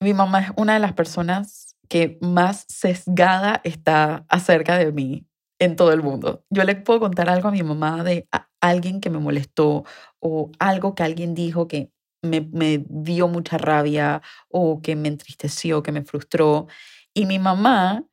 mi 0.00 0.14
mamá 0.14 0.40
es 0.40 0.50
una 0.56 0.74
de 0.74 0.78
las 0.78 0.92
personas 0.92 1.76
que 1.88 2.18
más 2.20 2.64
sesgada 2.68 3.60
está 3.64 4.24
acerca 4.28 4.78
de 4.78 4.92
mí 4.92 5.26
en 5.58 5.74
todo 5.74 5.92
el 5.92 6.02
mundo. 6.02 6.44
Yo 6.50 6.62
le 6.62 6.76
puedo 6.76 7.00
contar 7.00 7.28
algo 7.28 7.48
a 7.48 7.52
mi 7.52 7.62
mamá 7.62 8.04
de 8.04 8.28
alguien 8.60 9.00
que 9.00 9.10
me 9.10 9.18
molestó 9.18 9.84
o 10.20 10.52
algo 10.60 10.94
que 10.94 11.02
alguien 11.02 11.34
dijo 11.34 11.66
que 11.66 11.90
me, 12.22 12.42
me 12.52 12.84
dio 12.88 13.26
mucha 13.26 13.58
rabia 13.58 14.22
o 14.48 14.80
que 14.82 14.94
me 14.94 15.08
entristeció, 15.08 15.82
que 15.82 15.92
me 15.92 16.04
frustró. 16.04 16.68
Y 17.12 17.26
mi 17.26 17.40
mamá 17.40 18.04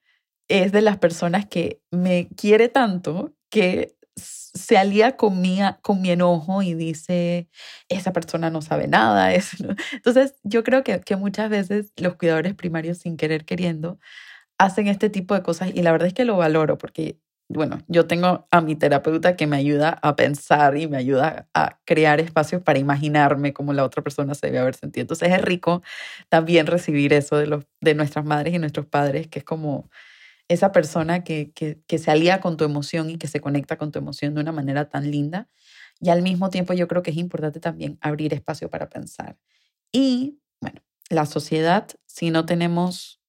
es 0.48 0.72
de 0.72 0.82
las 0.82 0.98
personas 0.98 1.46
que 1.46 1.82
me 1.92 2.30
quiere 2.30 2.70
tanto 2.70 3.35
que 3.56 3.96
se 4.18 4.78
alía 4.78 5.16
con 5.16 5.40
mi, 5.40 5.62
enojo 6.12 6.62
y 6.62 6.74
dice, 6.74 7.48
esa 7.88 8.12
persona 8.12 8.50
no 8.50 8.62
sabe 8.62 8.90
nada. 8.90 9.34
Entonces, 9.94 10.36
yo 10.44 10.66
creo 10.66 10.84
que, 10.84 11.00
que 11.00 11.16
muchas 11.16 11.50
veces 11.50 11.94
los 11.96 12.18
cuidadores 12.18 12.54
primarios, 12.54 12.98
sin 12.98 13.16
querer 13.16 13.46
queriendo, 13.46 13.98
hacen 14.58 14.88
este 14.88 15.10
tipo 15.10 15.36
de 15.36 15.42
cosas 15.42 15.72
y 15.74 15.84
la 15.84 15.94
verdad 15.94 16.10
es 16.10 16.14
que 16.14 16.26
lo 16.26 16.36
valoro 16.36 16.78
porque, 16.78 17.18
bueno, 17.48 17.80
yo 17.88 18.08
tengo 18.08 18.46
a 18.52 18.60
mi 18.60 18.76
terapeuta 18.76 19.38
que 19.38 19.48
me 19.48 19.56
ayuda 19.56 20.00
a 20.02 20.18
pensar 20.18 20.76
y 20.76 20.90
me 20.90 20.98
ayuda 20.98 21.48
a 21.54 21.80
crear 21.86 22.20
espacios 22.20 22.62
para 22.62 22.78
imaginarme 22.80 23.54
cómo 23.54 23.72
la 23.72 23.86
otra 23.86 24.04
persona 24.04 24.36
se 24.36 24.48
debe 24.48 24.60
haber 24.60 24.76
sentido. 24.76 25.04
Entonces, 25.04 25.32
es 25.32 25.42
rico 25.42 25.82
también 26.28 26.68
recibir 26.68 27.14
eso 27.14 27.38
de, 27.38 27.48
los, 27.48 27.64
de 27.80 27.96
nuestras 27.96 28.26
madres 28.26 28.54
y 28.54 28.60
nuestros 28.60 28.86
padres, 28.86 29.30
que 29.30 29.40
es 29.40 29.46
como 29.46 29.90
esa 30.48 30.72
persona 30.72 31.24
que, 31.24 31.52
que, 31.52 31.98
se 31.98 32.12
alía 32.12 32.40
con 32.40 32.58
tu 32.58 32.64
emoción 32.66 33.10
y 33.10 33.18
que 33.18 33.28
se 33.28 33.40
conecta 33.40 33.78
con 33.78 33.92
tu 33.92 34.00
emoción 34.00 34.36
de 34.36 34.42
una 34.42 34.52
manera 34.52 34.90
tan 34.90 35.10
linda. 35.10 35.50
Y 36.00 36.10
al 36.10 36.22
mismo 36.22 36.50
tiempo 36.50 36.74
yo 36.74 36.88
creo 36.88 37.02
que 37.02 37.12
es 37.12 37.18
importante 37.18 37.60
también 37.60 37.98
abrir 38.02 38.34
espacio 38.34 38.70
para 38.70 38.90
pensar. 38.90 39.38
Y 39.92 40.40
bueno, 40.62 40.82
la 41.10 41.26
sociedad, 41.26 41.88
si 42.06 42.30
no 42.30 42.46
tenemos 42.46 43.22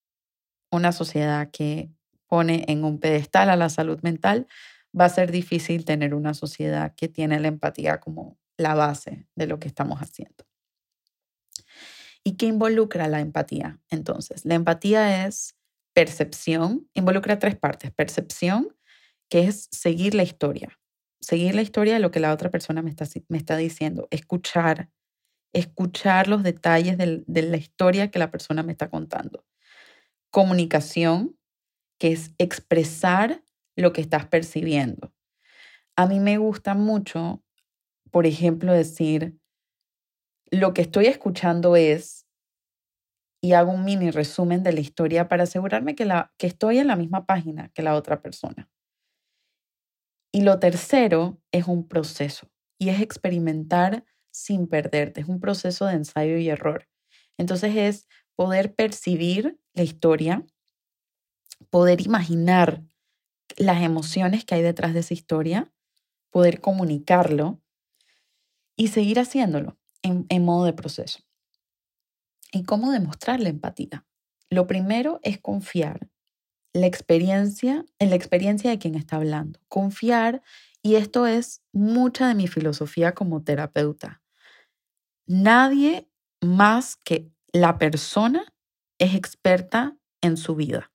una 0.71 0.93
sociedad 0.93 1.51
que 1.51 1.91
pone 2.27 2.65
en 2.69 2.85
un 2.85 2.99
pedestal 2.99 3.51
a 3.51 3.57
la 3.57 3.71
salud 3.71 4.01
mental, 4.03 4.47
va 4.99 5.07
a 5.07 5.11
ser 5.11 5.31
difícil 5.31 5.85
tener 5.85 6.15
una 6.15 6.35
sociedad 6.35 6.95
que 6.97 7.09
tiene 7.09 7.41
la 7.41 7.49
empatía 7.49 8.01
como 8.01 8.39
la 8.57 8.75
base 8.75 9.27
de 9.35 9.47
lo 9.47 9.59
que 9.59 9.69
estamos 9.69 10.01
haciendo. 10.01 10.45
¿Y 12.25 12.37
qué 12.37 12.47
involucra 12.47 13.07
la 13.07 13.21
empatía? 13.21 13.79
Entonces, 13.91 14.45
la 14.45 14.55
empatía 14.55 15.27
es 15.27 15.55
percepción 15.97 16.87
involucra 16.93 17.39
tres 17.39 17.57
partes. 17.57 17.91
Percepción, 17.91 18.69
que 19.31 19.45
es 19.47 19.67
seguir 19.73 20.15
la 20.15 20.25
historia, 20.25 20.79
seguir 21.23 21.55
la 21.55 21.63
historia 21.63 21.95
de 21.95 22.01
lo 22.01 22.11
que 22.11 22.21
la 22.21 22.35
otra 22.35 22.51
persona 22.51 22.83
me 22.83 22.91
está, 22.91 23.57
diciendo, 23.57 24.07
escuchar, 24.11 24.91
escuchar 25.55 26.29
los 26.29 26.43
detalles 26.43 26.99
de, 26.99 27.25
de 27.27 27.43
la 27.43 27.57
historia 27.57 28.11
que 28.11 28.19
la 28.19 28.31
persona 28.31 28.63
me 28.63 28.73
está 28.73 28.91
contando. 28.91 29.47
Comunicación, 30.31 31.39
que 31.99 32.13
es 32.13 32.33
expresar 32.37 33.43
lo 33.75 33.95
que 33.95 34.03
estás 34.03 34.27
percibiendo. 34.27 35.15
A 35.97 36.07
mí 36.07 36.21
me 36.21 36.37
gusta 36.37 36.75
mucho, 36.75 37.43
por 38.11 38.27
ejemplo, 38.27 38.75
decir, 38.75 39.39
lo 40.51 40.75
que 40.75 40.83
estoy 40.83 41.07
escuchando 41.07 41.75
es 41.75 42.26
y 43.41 43.53
hago 43.53 43.73
un 43.73 43.85
mini 43.85 44.11
resumen 44.11 44.63
de 44.63 44.73
la 44.73 44.81
historia 44.81 45.29
para 45.29 45.45
asegurarme 45.45 45.95
que, 45.95 46.05
la, 46.05 46.33
que 46.39 46.47
estoy 46.47 46.79
en 46.79 46.87
la 46.87 46.97
misma 46.97 47.27
página 47.27 47.69
que 47.71 47.83
la 47.83 47.95
otra 47.95 48.21
persona. 48.23 48.69
Y 50.33 50.43
lo 50.43 50.59
tercero 50.59 51.41
es 51.53 51.67
un 51.67 51.87
proceso 51.87 52.51
y 52.79 52.91
es 52.91 53.01
experimentar 53.01 54.05
sin 54.31 54.67
perderte. 54.67 55.23
Es 55.23 55.29
un 55.29 55.41
proceso 55.41 55.87
de 55.87 55.95
ensayo 55.95 56.37
y 56.37 56.49
error. 56.49 56.89
Entonces 57.39 57.75
es 57.77 58.09
poder 58.35 58.75
percibir 58.75 59.59
la 59.73 59.83
historia, 59.83 60.45
poder 61.71 62.01
imaginar 62.03 62.83
las 63.57 63.83
emociones 63.83 64.45
que 64.45 64.57
hay 64.57 64.63
detrás 64.63 64.93
de 64.93 65.01
esa 65.01 65.15
historia, 65.15 65.73
poder 66.31 66.61
comunicarlo 66.61 67.63
y 68.77 68.89
seguir 68.89 69.19
haciéndolo 69.19 69.79
en, 70.03 70.27
en 70.29 70.45
modo 70.45 70.67
de 70.67 70.75
proceso. 70.75 71.26
¿Y 72.57 72.63
cómo 72.63 72.91
demostrar 72.91 73.39
la 73.39 73.51
empatía? 73.51 74.07
Lo 74.49 74.67
primero 74.67 75.21
es 75.23 75.39
confiar 75.39 76.09
la 76.73 76.87
experiencia, 76.87 77.85
en 77.99 78.09
la 78.09 78.17
experiencia 78.17 78.71
de 78.71 78.79
quien 78.79 78.95
está 78.95 79.17
hablando. 79.17 79.61
Confiar, 79.69 80.43
y 80.81 80.95
esto 80.95 81.27
es 81.27 81.63
mucha 81.75 82.29
de 82.29 82.35
mi 82.35 82.49
filosofía 82.49 83.13
como 83.13 83.45
terapeuta. 83.45 84.23
Nadie 85.27 86.09
más 86.41 86.97
que 86.97 87.31
la 87.53 87.77
persona 87.77 88.55
es 88.99 89.15
experta 89.15 89.99
en 90.23 90.39
su 90.39 90.55
vida. 90.55 90.91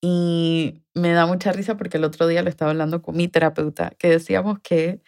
Y 0.00 0.82
me 0.92 1.12
da 1.12 1.24
mucha 1.26 1.52
risa 1.52 1.76
porque 1.76 1.98
el 1.98 2.04
otro 2.04 2.26
día 2.26 2.42
lo 2.42 2.48
estaba 2.48 2.72
hablando 2.72 3.00
con 3.00 3.16
mi 3.16 3.28
terapeuta, 3.28 3.90
que 3.96 4.10
decíamos 4.10 4.58
que 4.58 5.02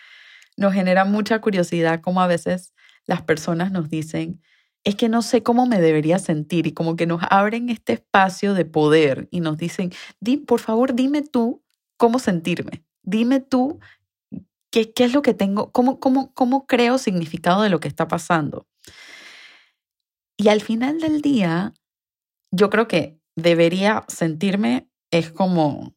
nos 0.57 0.73
genera 0.75 1.05
mucha 1.05 1.41
curiosidad 1.41 2.03
cómo 2.03 2.21
a 2.21 2.29
veces 2.29 2.73
las 3.05 3.23
personas 3.23 3.73
nos 3.73 3.91
dicen, 3.91 4.41
es 4.87 4.95
que 4.95 5.09
no 5.09 5.21
sé 5.21 5.43
cómo 5.43 5.67
me 5.67 5.81
debería 5.81 6.21
sentir 6.21 6.69
y 6.69 6.73
como 6.73 6.95
que 6.95 7.07
nos 7.07 7.21
abren 7.29 7.71
este 7.71 7.95
espacio 7.95 8.55
de 8.55 8.65
poder 8.65 9.27
y 9.33 9.41
nos 9.41 9.57
dicen, 9.59 9.91
Di, 10.21 10.37
por 10.37 10.61
favor, 10.61 10.95
dime 10.95 11.23
tú 11.23 11.65
cómo 11.97 12.21
sentirme, 12.21 12.85
dime 13.03 13.41
tú 13.41 13.81
qué, 14.71 14.93
qué 14.93 15.05
es 15.05 15.13
lo 15.13 15.23
que 15.23 15.35
tengo, 15.35 15.73
cómo, 15.73 15.99
cómo, 15.99 16.33
cómo 16.35 16.69
creo 16.69 16.99
significado 16.99 17.63
de 17.63 17.69
lo 17.69 17.81
que 17.81 17.89
está 17.89 18.07
pasando. 18.07 18.69
Y 20.37 20.49
al 20.49 20.61
final 20.61 21.01
del 21.01 21.21
día, 21.21 21.75
yo 22.53 22.71
creo 22.71 22.87
que 22.87 23.19
debería 23.35 24.05
sentirme 24.07 24.89
es 25.11 25.33
como, 25.33 25.97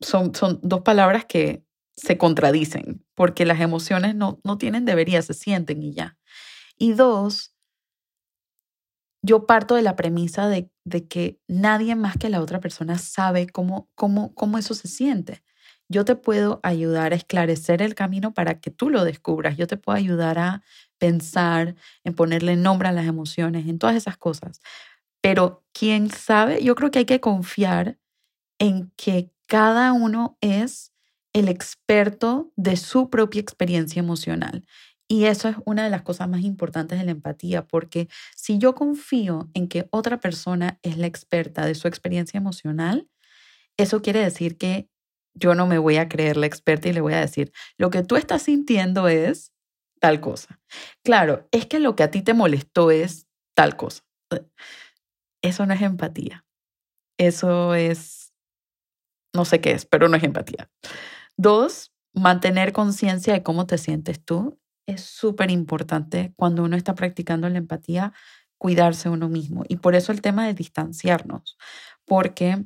son, 0.00 0.34
son 0.34 0.58
dos 0.62 0.80
palabras 0.80 1.26
que 1.26 1.66
se 1.96 2.16
contradicen, 2.16 3.04
porque 3.14 3.44
las 3.44 3.60
emociones 3.60 4.14
no, 4.14 4.40
no 4.42 4.56
tienen 4.56 4.86
debería, 4.86 5.20
se 5.20 5.34
sienten 5.34 5.82
y 5.82 5.92
ya. 5.92 6.16
Y 6.78 6.94
dos, 6.94 7.49
yo 9.22 9.46
parto 9.46 9.74
de 9.74 9.82
la 9.82 9.96
premisa 9.96 10.48
de, 10.48 10.70
que 11.08 11.38
nadie 11.46 11.94
más 11.94 12.16
que 12.16 12.30
la 12.30 12.40
otra 12.40 12.60
persona 12.60 12.98
sabe 12.98 13.46
cómo, 13.46 13.88
cómo, 13.94 14.34
cómo 14.34 14.58
eso 14.58 14.74
se 14.74 14.88
siente. 14.88 15.42
Yo 15.88 16.04
te 16.04 16.14
puedo 16.14 16.60
ayudar 16.62 17.12
a 17.12 17.16
esclarecer 17.16 17.82
el 17.82 17.94
camino 17.94 18.32
para 18.32 18.60
que 18.60 18.70
tú 18.70 18.90
lo 18.90 19.04
descubras. 19.04 19.56
Yo 19.56 19.66
te 19.66 19.76
puedo 19.76 19.98
ayudar 19.98 20.38
a 20.38 20.62
pensar, 20.98 21.74
en 22.04 22.14
ponerle 22.14 22.56
nombre 22.56 22.88
a 22.88 22.92
las 22.92 23.06
emociones, 23.06 23.66
en 23.66 23.78
todas 23.78 23.96
esas 23.96 24.16
cosas. 24.16 24.60
Pero 25.20 25.64
quién 25.72 26.10
sabe, 26.10 26.62
yo 26.62 26.74
creo 26.74 26.90
que 26.90 27.00
hay 27.00 27.04
que 27.04 27.20
confiar 27.20 27.98
en 28.58 28.92
que 28.96 29.32
cada 29.46 29.92
uno 29.92 30.38
es 30.40 30.92
el 31.32 31.48
experto 31.48 32.52
de 32.56 32.76
su 32.76 33.10
propia 33.10 33.40
experiencia 33.40 34.00
emocional. 34.00 34.64
Y 35.12 35.24
eso 35.24 35.48
es 35.48 35.56
una 35.64 35.82
de 35.82 35.90
las 35.90 36.02
cosas 36.02 36.28
más 36.28 36.42
importantes 36.42 36.96
de 36.96 37.04
la 37.04 37.10
empatía, 37.10 37.66
porque 37.66 38.08
si 38.36 38.58
yo 38.58 38.76
confío 38.76 39.50
en 39.54 39.66
que 39.66 39.88
otra 39.90 40.20
persona 40.20 40.78
es 40.82 40.98
la 40.98 41.08
experta 41.08 41.66
de 41.66 41.74
su 41.74 41.88
experiencia 41.88 42.38
emocional, 42.38 43.08
eso 43.76 44.02
quiere 44.02 44.20
decir 44.20 44.56
que 44.56 44.88
yo 45.34 45.56
no 45.56 45.66
me 45.66 45.78
voy 45.78 45.96
a 45.96 46.08
creer 46.08 46.36
la 46.36 46.46
experta 46.46 46.88
y 46.88 46.92
le 46.92 47.00
voy 47.00 47.14
a 47.14 47.20
decir, 47.20 47.52
lo 47.76 47.90
que 47.90 48.04
tú 48.04 48.14
estás 48.14 48.42
sintiendo 48.42 49.08
es 49.08 49.52
tal 50.00 50.20
cosa. 50.20 50.60
Claro, 51.02 51.48
es 51.50 51.66
que 51.66 51.80
lo 51.80 51.96
que 51.96 52.04
a 52.04 52.12
ti 52.12 52.22
te 52.22 52.32
molestó 52.32 52.92
es 52.92 53.26
tal 53.56 53.76
cosa. 53.76 54.04
Eso 55.42 55.66
no 55.66 55.74
es 55.74 55.82
empatía. 55.82 56.46
Eso 57.18 57.74
es, 57.74 58.32
no 59.34 59.44
sé 59.44 59.60
qué 59.60 59.72
es, 59.72 59.86
pero 59.86 60.08
no 60.08 60.16
es 60.16 60.22
empatía. 60.22 60.70
Dos, 61.36 61.92
mantener 62.14 62.72
conciencia 62.72 63.32
de 63.32 63.42
cómo 63.42 63.66
te 63.66 63.76
sientes 63.76 64.24
tú. 64.24 64.59
Es 64.90 65.02
súper 65.02 65.52
importante 65.52 66.32
cuando 66.34 66.64
uno 66.64 66.76
está 66.76 66.96
practicando 66.96 67.48
la 67.48 67.58
empatía, 67.58 68.12
cuidarse 68.58 69.08
uno 69.08 69.28
mismo. 69.28 69.62
Y 69.68 69.76
por 69.76 69.94
eso 69.94 70.10
el 70.10 70.20
tema 70.20 70.44
de 70.48 70.54
distanciarnos, 70.54 71.56
porque 72.04 72.64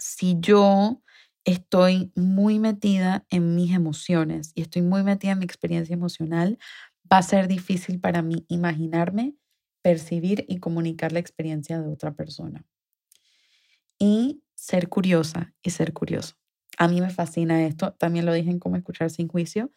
si 0.00 0.36
yo 0.40 1.02
estoy 1.44 2.12
muy 2.16 2.58
metida 2.58 3.26
en 3.28 3.54
mis 3.54 3.74
emociones 3.74 4.52
y 4.54 4.62
estoy 4.62 4.80
muy 4.80 5.02
metida 5.02 5.32
en 5.32 5.40
mi 5.40 5.44
experiencia 5.44 5.92
emocional, 5.92 6.58
va 7.12 7.18
a 7.18 7.22
ser 7.22 7.46
difícil 7.46 8.00
para 8.00 8.22
mí 8.22 8.46
imaginarme, 8.48 9.34
percibir 9.82 10.46
y 10.48 10.60
comunicar 10.60 11.12
la 11.12 11.18
experiencia 11.18 11.78
de 11.78 11.88
otra 11.88 12.14
persona. 12.14 12.64
Y 13.98 14.42
ser 14.54 14.88
curiosa 14.88 15.52
y 15.62 15.70
ser 15.70 15.92
curioso. 15.92 16.36
A 16.78 16.88
mí 16.88 17.02
me 17.02 17.10
fascina 17.10 17.66
esto, 17.66 17.92
también 17.92 18.24
lo 18.24 18.32
dije 18.32 18.50
en 18.50 18.58
cómo 18.58 18.76
escuchar 18.76 19.10
sin 19.10 19.28
juicio. 19.28 19.70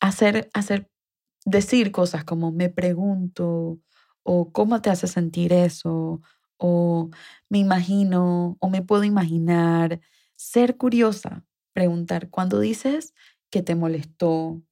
Hacer, 0.00 0.50
hacer, 0.52 0.90
decir 1.46 1.92
cosas 1.92 2.24
como 2.24 2.52
me 2.52 2.68
pregunto 2.70 3.80
o 4.22 4.52
cómo 4.52 4.82
te 4.82 4.90
hace 4.90 5.06
sentir 5.08 5.52
eso 5.52 6.20
o 6.58 7.10
me 7.48 7.58
imagino 7.58 8.56
o 8.60 8.70
me 8.70 8.82
puedo 8.82 9.04
imaginar 9.04 10.00
ser 10.36 10.76
curiosa, 10.76 11.44
preguntar, 11.72 12.30
cuando 12.30 12.60
dices 12.60 13.14
que 13.50 13.62
te 13.62 13.74
molestó, 13.74 14.62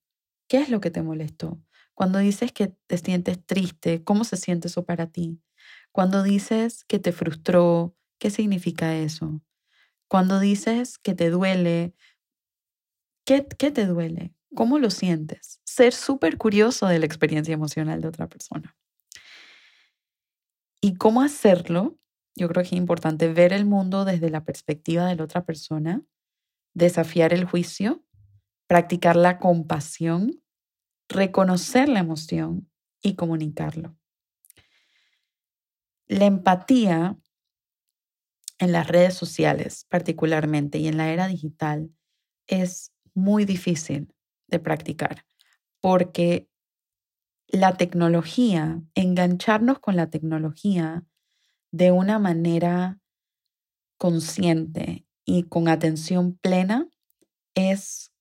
¿qué 0.48 0.58
es 0.58 0.70
lo 0.70 0.80
que 0.80 0.90
te 0.90 1.02
molestó? 1.02 1.60
Cuando 1.94 2.18
dices 2.18 2.52
que 2.52 2.68
te 2.87 2.98
sientes 2.98 3.44
triste, 3.46 4.04
¿cómo 4.04 4.24
se 4.24 4.37
siente 4.37 4.68
eso 4.68 4.84
para 4.84 5.08
ti? 5.08 5.40
Cuando 5.92 6.22
dices 6.22 6.84
que 6.84 6.98
te 6.98 7.12
frustró, 7.12 7.96
¿qué 8.18 8.30
significa 8.30 8.96
eso? 8.96 9.42
Cuando 10.08 10.40
dices 10.40 10.98
que 10.98 11.14
te 11.14 11.30
duele, 11.30 11.94
¿qué, 13.26 13.46
qué 13.58 13.70
te 13.70 13.87
duele? 13.87 14.32
¿Cómo 14.54 14.78
lo 14.78 14.90
sientes? 14.90 15.60
Ser 15.64 15.92
súper 15.92 16.38
curioso 16.38 16.86
de 16.86 16.98
la 16.98 17.06
experiencia 17.06 17.52
emocional 17.52 18.00
de 18.00 18.08
otra 18.08 18.28
persona. 18.28 18.76
¿Y 20.80 20.96
cómo 20.96 21.22
hacerlo? 21.22 21.98
Yo 22.36 22.48
creo 22.48 22.62
que 22.62 22.68
es 22.68 22.72
importante 22.72 23.32
ver 23.32 23.52
el 23.52 23.64
mundo 23.64 24.04
desde 24.04 24.30
la 24.30 24.44
perspectiva 24.44 25.06
de 25.06 25.16
la 25.16 25.24
otra 25.24 25.44
persona, 25.44 26.02
desafiar 26.74 27.32
el 27.32 27.44
juicio, 27.44 28.04
practicar 28.66 29.16
la 29.16 29.38
compasión, 29.38 30.42
reconocer 31.08 31.88
la 31.88 32.00
emoción 32.00 32.70
y 33.02 33.14
comunicarlo. 33.14 33.96
La 36.06 36.26
empatía 36.26 37.16
en 38.58 38.72
las 38.72 38.86
redes 38.86 39.14
sociales 39.14 39.86
particularmente 39.88 40.78
y 40.78 40.88
en 40.88 40.96
la 40.96 41.12
era 41.12 41.26
digital 41.28 41.90
es 42.46 42.92
muy 43.14 43.44
difícil 43.44 44.14
de 44.48 44.59
practicar 44.59 45.24
porque 45.85 46.48
la 47.46 47.76
tecnología, 47.76 48.83
engancharnos 48.94 49.80
con 49.80 49.96
la 49.96 50.09
tecnología 50.09 51.04
de 51.72 51.90
una 51.90 52.18
manera 52.18 53.00
consciente 53.98 55.07
y 55.26 55.42
con 55.42 55.68
atención 55.68 56.38
plena 56.38 56.88
es 57.54 58.12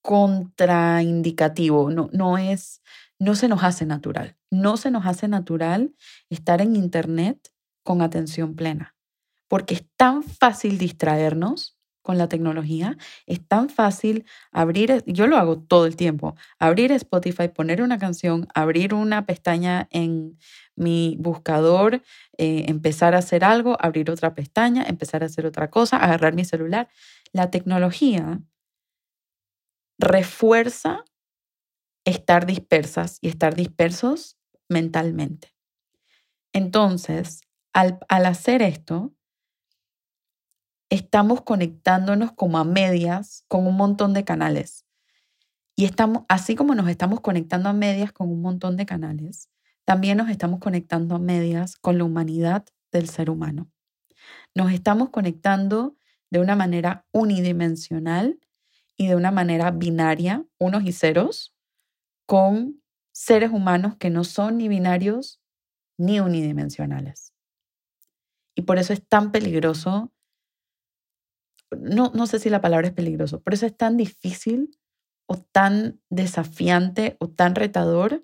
contraindicativo, 0.00 1.90
no, 1.90 2.08
no 2.14 2.38
es, 2.38 2.80
no 3.18 3.34
se 3.34 3.48
nos 3.48 3.62
hace 3.62 3.84
natural. 3.84 4.38
No 4.50 4.78
se 4.78 4.90
nos 4.90 5.04
hace 5.04 5.28
natural 5.28 5.94
estar 6.30 6.62
en 6.62 6.76
Internet 6.76 7.52
con 7.82 8.00
atención 8.00 8.56
plena, 8.56 8.96
porque 9.48 9.74
es 9.74 9.84
tan 9.96 10.22
fácil 10.22 10.78
distraernos 10.78 11.75
con 12.06 12.18
la 12.18 12.28
tecnología, 12.28 12.96
es 13.26 13.46
tan 13.46 13.68
fácil 13.68 14.24
abrir, 14.52 15.02
yo 15.06 15.26
lo 15.26 15.36
hago 15.36 15.58
todo 15.58 15.86
el 15.86 15.96
tiempo, 15.96 16.36
abrir 16.60 16.92
Spotify, 16.92 17.48
poner 17.48 17.82
una 17.82 17.98
canción, 17.98 18.46
abrir 18.54 18.94
una 18.94 19.26
pestaña 19.26 19.88
en 19.90 20.38
mi 20.76 21.16
buscador, 21.18 22.02
eh, 22.38 22.66
empezar 22.68 23.14
a 23.16 23.18
hacer 23.18 23.44
algo, 23.44 23.76
abrir 23.80 24.10
otra 24.10 24.34
pestaña, 24.34 24.84
empezar 24.86 25.24
a 25.24 25.26
hacer 25.26 25.46
otra 25.46 25.68
cosa, 25.70 25.96
agarrar 25.98 26.34
mi 26.34 26.44
celular. 26.44 26.88
La 27.32 27.50
tecnología 27.50 28.40
refuerza 29.98 31.04
estar 32.06 32.46
dispersas 32.46 33.18
y 33.20 33.28
estar 33.28 33.54
dispersos 33.54 34.38
mentalmente. 34.68 35.54
Entonces, 36.52 37.42
al, 37.72 37.98
al 38.08 38.26
hacer 38.26 38.62
esto, 38.62 39.15
estamos 40.90 41.42
conectándonos 41.42 42.32
como 42.32 42.58
a 42.58 42.64
medias 42.64 43.44
con 43.48 43.66
un 43.66 43.76
montón 43.76 44.14
de 44.14 44.24
canales. 44.24 44.84
Y 45.74 45.84
estamos, 45.84 46.24
así 46.28 46.54
como 46.54 46.74
nos 46.74 46.88
estamos 46.88 47.20
conectando 47.20 47.68
a 47.68 47.72
medias 47.72 48.12
con 48.12 48.30
un 48.30 48.40
montón 48.40 48.76
de 48.76 48.86
canales, 48.86 49.50
también 49.84 50.16
nos 50.18 50.30
estamos 50.30 50.60
conectando 50.60 51.14
a 51.14 51.18
medias 51.18 51.76
con 51.76 51.98
la 51.98 52.04
humanidad 52.04 52.64
del 52.92 53.08
ser 53.08 53.30
humano. 53.30 53.70
Nos 54.54 54.72
estamos 54.72 55.10
conectando 55.10 55.96
de 56.30 56.40
una 56.40 56.56
manera 56.56 57.06
unidimensional 57.12 58.40
y 58.96 59.06
de 59.06 59.16
una 59.16 59.30
manera 59.30 59.70
binaria, 59.70 60.44
unos 60.58 60.84
y 60.84 60.92
ceros, 60.92 61.54
con 62.26 62.82
seres 63.12 63.50
humanos 63.52 63.96
que 63.96 64.10
no 64.10 64.24
son 64.24 64.58
ni 64.58 64.68
binarios 64.68 65.40
ni 65.98 66.20
unidimensionales. 66.20 67.32
Y 68.54 68.62
por 68.62 68.78
eso 68.78 68.92
es 68.92 69.06
tan 69.06 69.32
peligroso, 69.32 70.12
no, 71.70 72.12
no 72.14 72.26
sé 72.26 72.38
si 72.38 72.50
la 72.50 72.60
palabra 72.60 72.88
es 72.88 72.94
peligroso, 72.94 73.40
por 73.42 73.54
eso 73.54 73.66
es 73.66 73.76
tan 73.76 73.96
difícil 73.96 74.76
o 75.26 75.36
tan 75.36 76.00
desafiante 76.08 77.16
o 77.18 77.28
tan 77.28 77.54
retador 77.54 78.22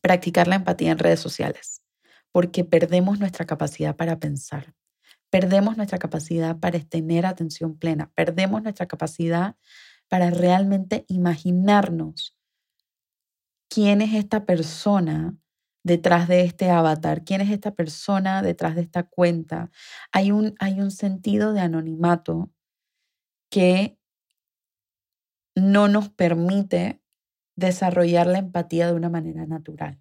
practicar 0.00 0.48
la 0.48 0.56
empatía 0.56 0.92
en 0.92 0.98
redes 0.98 1.20
sociales, 1.20 1.82
porque 2.32 2.64
perdemos 2.64 3.18
nuestra 3.18 3.46
capacidad 3.46 3.96
para 3.96 4.18
pensar, 4.18 4.74
perdemos 5.30 5.76
nuestra 5.76 5.98
capacidad 5.98 6.58
para 6.58 6.78
tener 6.80 7.24
atención 7.24 7.78
plena, 7.78 8.10
perdemos 8.14 8.62
nuestra 8.62 8.86
capacidad 8.86 9.56
para 10.08 10.30
realmente 10.30 11.06
imaginarnos 11.08 12.36
quién 13.70 14.02
es 14.02 14.12
esta 14.12 14.44
persona 14.44 15.34
detrás 15.84 16.28
de 16.28 16.42
este 16.42 16.70
avatar, 16.70 17.24
quién 17.24 17.40
es 17.40 17.50
esta 17.50 17.74
persona 17.74 18.42
detrás 18.42 18.74
de 18.76 18.82
esta 18.82 19.02
cuenta. 19.04 19.70
Hay 20.12 20.30
un, 20.30 20.54
hay 20.58 20.80
un 20.80 20.90
sentido 20.90 21.52
de 21.52 21.60
anonimato 21.60 22.50
que 23.50 23.98
no 25.56 25.88
nos 25.88 26.08
permite 26.08 27.02
desarrollar 27.56 28.26
la 28.26 28.38
empatía 28.38 28.86
de 28.86 28.94
una 28.94 29.10
manera 29.10 29.46
natural. 29.46 30.00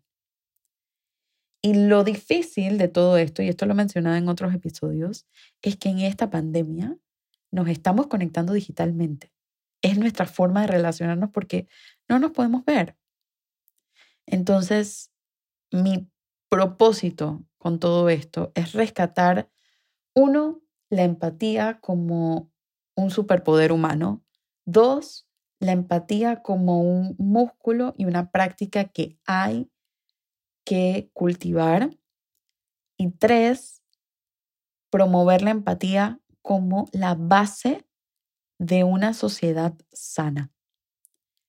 Y 1.63 1.75
lo 1.75 2.03
difícil 2.03 2.77
de 2.77 2.87
todo 2.87 3.17
esto, 3.17 3.43
y 3.43 3.49
esto 3.49 3.65
lo 3.65 3.73
he 3.73 3.75
mencionado 3.75 4.15
en 4.15 4.29
otros 4.29 4.53
episodios, 4.53 5.27
es 5.61 5.77
que 5.77 5.89
en 5.89 5.99
esta 5.99 6.29
pandemia 6.29 6.97
nos 7.51 7.67
estamos 7.67 8.07
conectando 8.07 8.53
digitalmente. 8.53 9.31
Es 9.83 9.97
nuestra 9.97 10.25
forma 10.25 10.61
de 10.61 10.67
relacionarnos 10.67 11.29
porque 11.31 11.67
no 12.07 12.17
nos 12.17 12.31
podemos 12.31 12.65
ver. 12.65 12.95
Entonces, 14.25 15.10
mi 15.71 16.09
propósito 16.49 17.43
con 17.57 17.79
todo 17.79 18.09
esto 18.09 18.51
es 18.55 18.73
rescatar, 18.73 19.49
uno, 20.13 20.61
la 20.89 21.03
empatía 21.03 21.79
como 21.79 22.51
un 22.95 23.11
superpoder 23.11 23.71
humano. 23.71 24.23
Dos, 24.65 25.27
la 25.59 25.71
empatía 25.71 26.41
como 26.41 26.81
un 26.81 27.15
músculo 27.17 27.93
y 27.97 28.05
una 28.05 28.31
práctica 28.31 28.85
que 28.85 29.17
hay 29.25 29.71
que 30.65 31.09
cultivar. 31.13 31.89
Y 32.97 33.11
tres, 33.11 33.81
promover 34.89 35.41
la 35.41 35.51
empatía 35.51 36.19
como 36.41 36.89
la 36.91 37.15
base 37.15 37.87
de 38.59 38.83
una 38.83 39.13
sociedad 39.13 39.73
sana. 39.91 40.51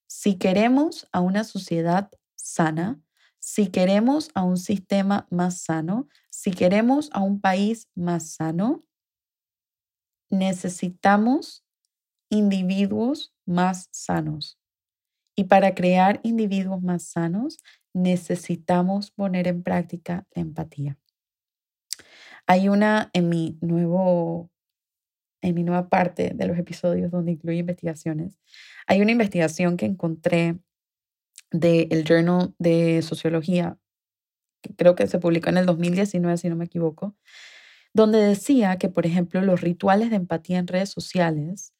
Si 0.06 0.38
queremos 0.38 1.08
a 1.12 1.20
una 1.20 1.44
sociedad 1.44 2.10
sana, 2.36 3.00
si 3.44 3.66
queremos 3.66 4.30
a 4.34 4.44
un 4.44 4.56
sistema 4.56 5.26
más 5.28 5.62
sano, 5.62 6.08
si 6.30 6.52
queremos 6.52 7.10
a 7.12 7.20
un 7.20 7.40
país 7.40 7.88
más 7.96 8.34
sano, 8.34 8.84
necesitamos 10.30 11.64
individuos 12.30 13.34
más 13.44 13.88
sanos. 13.90 14.60
Y 15.34 15.44
para 15.44 15.74
crear 15.74 16.20
individuos 16.22 16.82
más 16.82 17.02
sanos, 17.02 17.58
necesitamos 17.92 19.10
poner 19.10 19.48
en 19.48 19.64
práctica 19.64 20.24
la 20.36 20.42
empatía. 20.42 20.98
Hay 22.46 22.68
una 22.68 23.10
en 23.12 23.28
mi 23.28 23.58
nuevo 23.60 24.50
en 25.44 25.56
mi 25.56 25.64
nueva 25.64 25.88
parte 25.88 26.30
de 26.32 26.46
los 26.46 26.56
episodios 26.56 27.10
donde 27.10 27.32
incluye 27.32 27.58
investigaciones. 27.58 28.38
Hay 28.86 29.02
una 29.02 29.10
investigación 29.10 29.76
que 29.76 29.86
encontré 29.86 30.60
del 31.52 32.04
Journal 32.04 32.54
de 32.58 33.02
Sociología, 33.02 33.78
que 34.62 34.74
creo 34.74 34.94
que 34.94 35.06
se 35.06 35.18
publicó 35.18 35.50
en 35.50 35.58
el 35.58 35.66
2019, 35.66 36.36
si 36.38 36.48
no 36.48 36.56
me 36.56 36.64
equivoco, 36.66 37.16
donde 37.94 38.18
decía 38.20 38.78
que, 38.78 38.88
por 38.88 39.06
ejemplo, 39.06 39.42
los 39.42 39.60
rituales 39.60 40.10
de 40.10 40.16
empatía 40.16 40.58
en 40.58 40.66
redes 40.66 40.90
sociales, 40.90 41.74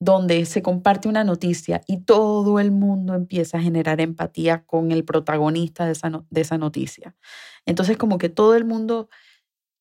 donde 0.00 0.46
se 0.46 0.62
comparte 0.62 1.08
una 1.08 1.24
noticia 1.24 1.82
y 1.86 1.98
todo 2.00 2.58
el 2.58 2.70
mundo 2.70 3.14
empieza 3.14 3.58
a 3.58 3.62
generar 3.62 4.00
empatía 4.00 4.64
con 4.64 4.92
el 4.92 5.04
protagonista 5.04 5.84
de 5.84 5.92
esa, 5.92 6.24
de 6.30 6.40
esa 6.40 6.56
noticia. 6.56 7.14
Entonces, 7.66 7.98
como 7.98 8.16
que 8.16 8.30
todo 8.30 8.54
el 8.54 8.64
mundo 8.64 9.10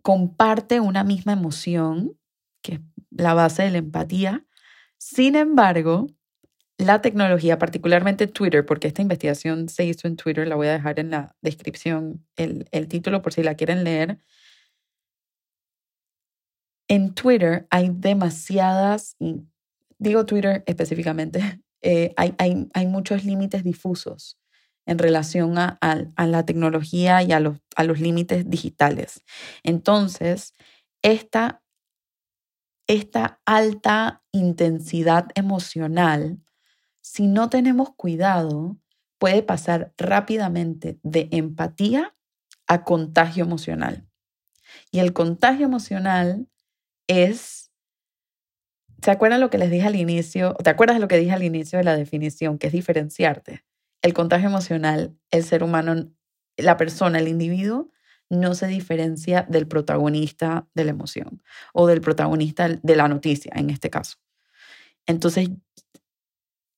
comparte 0.01 0.81
una 0.81 1.03
misma 1.05 1.33
emoción, 1.33 2.17
que 2.61 2.73
es 2.75 2.79
la 3.11 3.33
base 3.33 3.63
de 3.63 3.71
la 3.71 3.77
empatía. 3.77 4.45
Sin 4.97 5.35
embargo, 5.35 6.07
la 6.79 7.01
tecnología, 7.01 7.59
particularmente 7.59 8.25
Twitter, 8.25 8.65
porque 8.65 8.87
esta 8.87 9.01
investigación 9.01 9.67
se 9.67 9.83
hizo 9.83 10.07
en 10.07 10.15
Twitter, 10.15 10.47
la 10.47 10.55
voy 10.55 10.67
a 10.67 10.71
dejar 10.71 10.97
en 10.99 11.11
la 11.11 11.35
descripción, 11.41 12.25
el, 12.37 12.69
el 12.71 12.87
título 12.87 13.21
por 13.21 13.33
si 13.33 13.43
la 13.43 13.55
quieren 13.55 13.83
leer. 13.83 14.17
En 16.87 17.13
Twitter 17.13 17.67
hay 17.69 17.89
demasiadas, 17.93 19.17
digo 19.97 20.25
Twitter 20.25 20.63
específicamente, 20.67 21.61
eh, 21.81 22.13
hay, 22.15 22.33
hay, 22.37 22.69
hay, 22.73 22.87
muchos 22.87 23.25
límites 23.25 23.65
difusos 23.65 24.39
en 24.85 24.99
relación 24.99 25.57
a, 25.57 25.77
a, 25.81 26.27
la 26.27 26.45
tecnología 26.45 27.21
y 27.23 27.33
a 27.33 27.41
los, 27.41 27.57
a 27.75 27.83
los 27.83 27.99
límites 27.99 28.49
digitales. 28.49 29.21
Entonces, 29.63 30.53
esta, 31.01 31.61
esta 32.87 33.41
alta 33.45 34.23
intensidad 34.31 35.27
emocional 35.35 36.39
si 37.01 37.27
no 37.27 37.49
tenemos 37.49 37.91
cuidado, 37.95 38.77
puede 39.17 39.43
pasar 39.43 39.93
rápidamente 39.97 40.99
de 41.03 41.29
empatía 41.31 42.15
a 42.67 42.83
contagio 42.83 43.43
emocional. 43.43 44.07
Y 44.91 44.99
el 44.99 45.13
contagio 45.13 45.65
emocional 45.65 46.47
es, 47.07 47.71
¿se 49.01 49.11
acuerdan 49.11 49.41
lo 49.41 49.49
que 49.49 49.57
les 49.57 49.71
dije 49.71 49.87
al 49.87 49.95
inicio? 49.95 50.53
¿Te 50.63 50.69
acuerdas 50.69 50.99
lo 50.99 51.07
que 51.07 51.17
dije 51.17 51.31
al 51.31 51.43
inicio 51.43 51.77
de 51.77 51.83
la 51.83 51.95
definición, 51.95 52.57
que 52.57 52.67
es 52.67 52.73
diferenciarte? 52.73 53.65
El 54.01 54.13
contagio 54.13 54.47
emocional, 54.47 55.17
el 55.31 55.43
ser 55.43 55.63
humano, 55.63 56.11
la 56.57 56.77
persona, 56.77 57.19
el 57.19 57.27
individuo, 57.27 57.91
no 58.29 58.53
se 58.53 58.67
diferencia 58.67 59.45
del 59.49 59.67
protagonista 59.67 60.67
de 60.75 60.83
la 60.85 60.91
emoción 60.91 61.41
o 61.73 61.87
del 61.87 61.99
protagonista 61.99 62.69
de 62.69 62.95
la 62.95 63.07
noticia, 63.07 63.51
en 63.55 63.71
este 63.71 63.89
caso. 63.89 64.17
Entonces, 65.07 65.49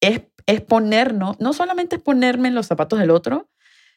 es, 0.02 0.24
es 0.48 0.62
ponernos, 0.62 1.40
no 1.40 1.54
solamente 1.54 1.96
es 1.96 2.02
ponerme 2.02 2.50
en 2.50 2.56
los 2.56 2.68
zapatos 2.68 3.00
del 3.00 3.12
otro, 3.12 3.50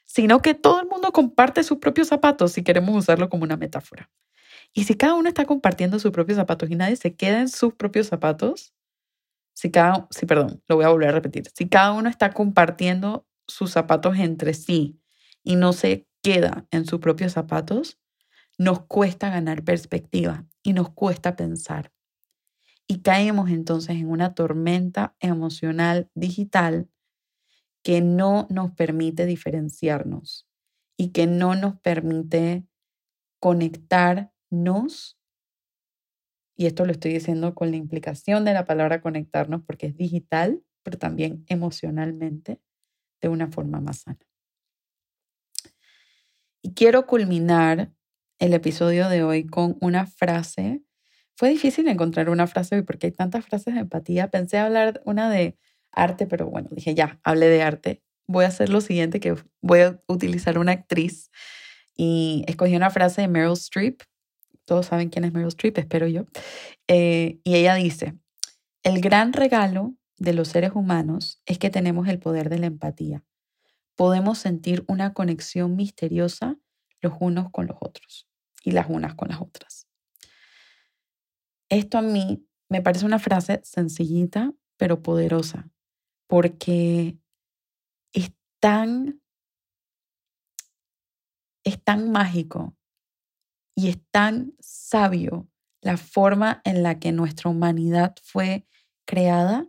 sino 0.07 0.43
que 0.43 0.55
todo 0.55 0.81
el 0.81 0.87
mundo 0.87 1.13
comparte 1.13 1.63
sus 1.65 1.79
propios 1.79 2.09
zapatos 2.09 2.53
si 2.53 2.63
queremos 2.63 2.97
usarlo 2.97 3.29
como 3.29 3.45
una 3.45 3.57
metáfora. 3.57 4.11
Y 4.73 4.85
si 4.85 4.95
cada 4.95 5.15
uno 5.15 5.29
está 5.29 5.47
compartiendo 5.47 5.99
sus 5.99 6.13
propios 6.13 6.37
zapatos 6.37 6.71
y 6.71 6.77
nadie 6.77 6.97
se 6.97 7.15
queda 7.15 7.41
en 7.41 7.49
sus 7.49 7.75
propios 7.75 8.09
zapatos, 8.09 8.75
si 9.55 9.71
cada, 9.71 10.07
si 10.11 10.27
perdón, 10.27 10.63
lo 10.69 10.77
voy 10.77 10.85
a 10.85 10.89
volver 10.89 11.09
a 11.09 11.13
repetir, 11.13 11.49
si 11.55 11.69
cada 11.69 11.93
uno 11.93 12.09
está 12.11 12.33
compartiendo 12.33 13.27
sus 13.47 13.71
zapatos 13.71 14.19
entre 14.19 14.53
sí 14.53 15.01
y 15.43 15.57
no 15.57 15.73
se 15.73 16.09
queda 16.23 16.67
en 16.71 16.87
sus 16.87 17.01
propios 17.01 17.33
zapatos, 17.33 17.99
nos 18.59 18.81
cuesta 18.87 19.31
ganar 19.31 19.63
perspectiva 19.63 20.45
y 20.63 20.73
nos 20.73 20.91
cuesta 20.91 21.37
pensar 21.37 21.93
y 22.87 23.01
caemos 23.01 23.51
entonces 23.51 23.97
en 23.97 24.11
una 24.11 24.35
tormenta 24.35 25.17
emocional 25.21 26.11
digital 26.15 26.89
que 27.83 28.01
no 28.01 28.47
nos 28.51 28.73
permite 28.73 29.27
diferenciarnos 29.27 30.49
y 30.97 31.11
que 31.11 31.27
no 31.27 31.55
nos 31.55 31.79
permite 31.81 32.65
conectarnos. 33.41 35.19
Y 36.57 36.67
esto 36.67 36.87
lo 36.87 36.93
estoy 36.93 37.13
diciendo 37.13 37.55
con 37.55 37.71
la 37.71 37.77
implicación 37.77 38.45
de 38.45 38.55
la 38.55 38.65
palabra 38.65 39.01
conectarnos 39.01 39.63
porque 39.67 39.87
es 39.87 39.97
digital, 39.97 40.63
pero 40.83 40.99
también 40.99 41.45
emocionalmente 41.49 42.61
de 43.21 43.29
una 43.29 43.49
forma 43.49 43.81
más 43.81 44.01
sana. 44.01 44.21
Y 46.63 46.73
quiero 46.73 47.07
culminar 47.07 47.93
el 48.39 48.55
episodio 48.55 49.09
de 49.09 49.23
hoy 49.23 49.47
con 49.47 49.77
una 49.81 50.07
frase 50.07 50.83
fue 51.37 51.51
difícil 51.51 51.89
encontrar 51.89 52.31
una 52.31 52.47
frase 52.47 52.77
hoy 52.77 52.83
porque 52.83 53.09
hay 53.09 53.13
tantas 53.13 53.45
frases 53.45 53.75
de 53.75 53.81
empatía. 53.81 54.31
Pensé 54.31 54.59
hablar 54.59 55.03
una 55.05 55.31
de 55.31 55.59
arte, 55.91 56.27
pero 56.27 56.47
bueno, 56.49 56.69
dije 56.71 56.95
ya, 56.95 57.21
hablé 57.25 57.49
de 57.49 57.63
arte. 57.63 58.03
Voy 58.27 58.45
a 58.45 58.49
hacer 58.49 58.69
lo 58.69 58.81
siguiente, 58.81 59.21
que 59.21 59.37
voy 59.61 59.81
a 59.81 60.01
utilizar 60.07 60.59
una 60.59 60.73
actriz 60.73 61.31
y 61.97 62.45
escogí 62.47 62.77
una 62.77 62.91
frase 62.91 63.23
de 63.23 63.29
Meryl 63.29 63.53
Streep. 63.53 64.03
Todos 64.65 64.87
saben 64.87 65.11
quién 65.11 65.25
es 65.25 65.33
Meryl 65.33 65.49
Streep, 65.49 65.79
espero 65.79 66.07
yo. 66.07 66.27
Eh, 66.89 67.41
y 67.45 67.57
ella 67.57 67.75
dice, 67.75 68.15
el 68.83 69.01
gran 69.01 69.33
regalo 69.33 69.95
de 70.19 70.33
los 70.33 70.49
seres 70.49 70.73
humanos 70.75 71.43
es 71.47 71.59
que 71.59 71.71
tenemos 71.71 72.09
el 72.09 72.19
poder 72.19 72.49
de 72.49 72.59
la 72.59 72.67
empatía. 72.67 73.25
Podemos 73.97 74.39
sentir 74.39 74.85
una 74.89 75.13
conexión 75.13 75.77
misteriosa 75.77 76.57
los 77.01 77.15
unos 77.21 77.51
con 77.51 77.67
los 77.67 77.77
otros 77.81 78.29
y 78.65 78.71
las 78.71 78.87
unas 78.89 79.15
con 79.15 79.29
las 79.29 79.41
otras. 79.41 79.84
Esto 81.69 81.99
a 81.99 82.03
mí 82.03 82.47
me 82.69 82.83
parece 82.83 83.07
una 83.07 83.19
frase 83.19 83.61
sencillita, 83.65 84.53
pero 84.77 85.03
poderosa, 85.03 85.71
porque 86.27 87.19
es 88.13 88.33
tan, 88.61 89.21
es 91.65 91.83
tan 91.83 92.11
mágico 92.11 92.77
y 93.75 93.89
es 93.89 93.99
tan 94.11 94.55
sabio 94.61 95.49
la 95.81 95.97
forma 95.97 96.63
en 96.65 96.83
la 96.83 96.99
que 96.99 97.13
nuestra 97.13 97.51
humanidad 97.51 98.15
fue 98.23 98.67
creada, 99.07 99.69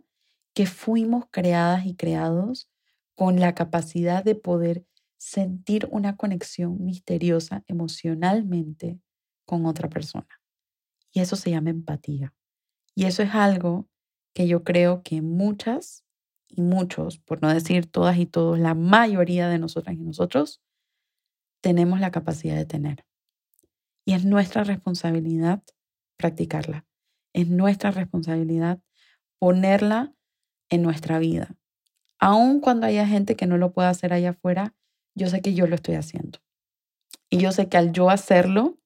que 0.54 0.66
fuimos 0.66 1.26
creadas 1.30 1.86
y 1.86 1.94
creados 1.94 2.70
con 3.14 3.40
la 3.40 3.54
capacidad 3.54 4.24
de 4.24 4.34
poder 4.34 4.86
sentir 5.18 5.88
una 5.90 6.16
conexión 6.16 6.82
misteriosa 6.84 7.64
emocionalmente 7.66 8.98
con 9.44 9.66
otra 9.66 9.88
persona. 9.88 10.28
Y 11.16 11.20
eso 11.20 11.34
se 11.34 11.50
llama 11.50 11.70
empatía. 11.70 12.34
Y 12.94 13.06
eso 13.06 13.22
es 13.22 13.34
algo 13.34 13.88
que 14.34 14.46
yo 14.48 14.64
creo 14.64 15.02
que 15.02 15.22
muchas 15.22 16.04
y 16.46 16.60
muchos, 16.60 17.16
por 17.16 17.40
no 17.40 17.48
decir 17.54 17.90
todas 17.90 18.18
y 18.18 18.26
todos, 18.26 18.58
la 18.58 18.74
mayoría 18.74 19.48
de 19.48 19.58
nosotras 19.58 19.96
y 19.96 20.02
nosotros, 20.02 20.60
tenemos 21.62 22.00
la 22.00 22.10
capacidad 22.10 22.54
de 22.54 22.66
tener. 22.66 23.06
Y 24.04 24.12
es 24.12 24.26
nuestra 24.26 24.62
responsabilidad 24.62 25.62
practicarla. 26.18 26.84
Es 27.32 27.48
nuestra 27.48 27.92
responsabilidad 27.92 28.82
ponerla 29.38 30.12
en 30.68 30.82
nuestra 30.82 31.18
vida. 31.18 31.56
Aun 32.18 32.60
cuando 32.60 32.86
haya 32.86 33.06
gente 33.06 33.36
que 33.36 33.46
no 33.46 33.56
lo 33.56 33.72
pueda 33.72 33.88
hacer 33.88 34.12
allá 34.12 34.30
afuera, 34.32 34.74
yo 35.14 35.28
sé 35.30 35.40
que 35.40 35.54
yo 35.54 35.66
lo 35.66 35.76
estoy 35.76 35.94
haciendo. 35.94 36.40
Y 37.30 37.38
yo 37.38 37.52
sé 37.52 37.70
que 37.70 37.78
al 37.78 37.92
yo 37.92 38.10
hacerlo, 38.10 38.78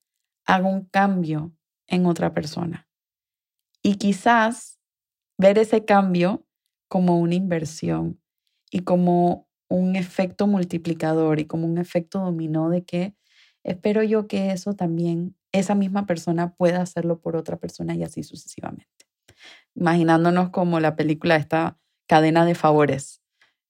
hago 0.46 0.68
un 0.68 0.84
cambio 0.84 1.56
en 1.90 2.06
otra 2.06 2.32
persona. 2.32 2.88
Y 3.82 3.96
quizás 3.96 4.78
ver 5.36 5.58
ese 5.58 5.84
cambio 5.84 6.46
como 6.88 7.18
una 7.18 7.34
inversión 7.34 8.20
y 8.70 8.80
como 8.80 9.48
un 9.68 9.96
efecto 9.96 10.46
multiplicador 10.46 11.40
y 11.40 11.44
como 11.44 11.66
un 11.66 11.78
efecto 11.78 12.20
dominó 12.20 12.70
de 12.70 12.84
que 12.84 13.14
espero 13.62 14.02
yo 14.02 14.26
que 14.26 14.52
eso 14.52 14.74
también, 14.74 15.36
esa 15.52 15.74
misma 15.74 16.06
persona 16.06 16.54
pueda 16.54 16.80
hacerlo 16.80 17.20
por 17.20 17.36
otra 17.36 17.58
persona 17.58 17.94
y 17.94 18.02
así 18.02 18.22
sucesivamente. 18.22 19.06
Imaginándonos 19.74 20.50
como 20.50 20.80
la 20.80 20.96
película 20.96 21.36
esta 21.36 21.78
cadena 22.06 22.44
de 22.44 22.54
favores. 22.54 23.20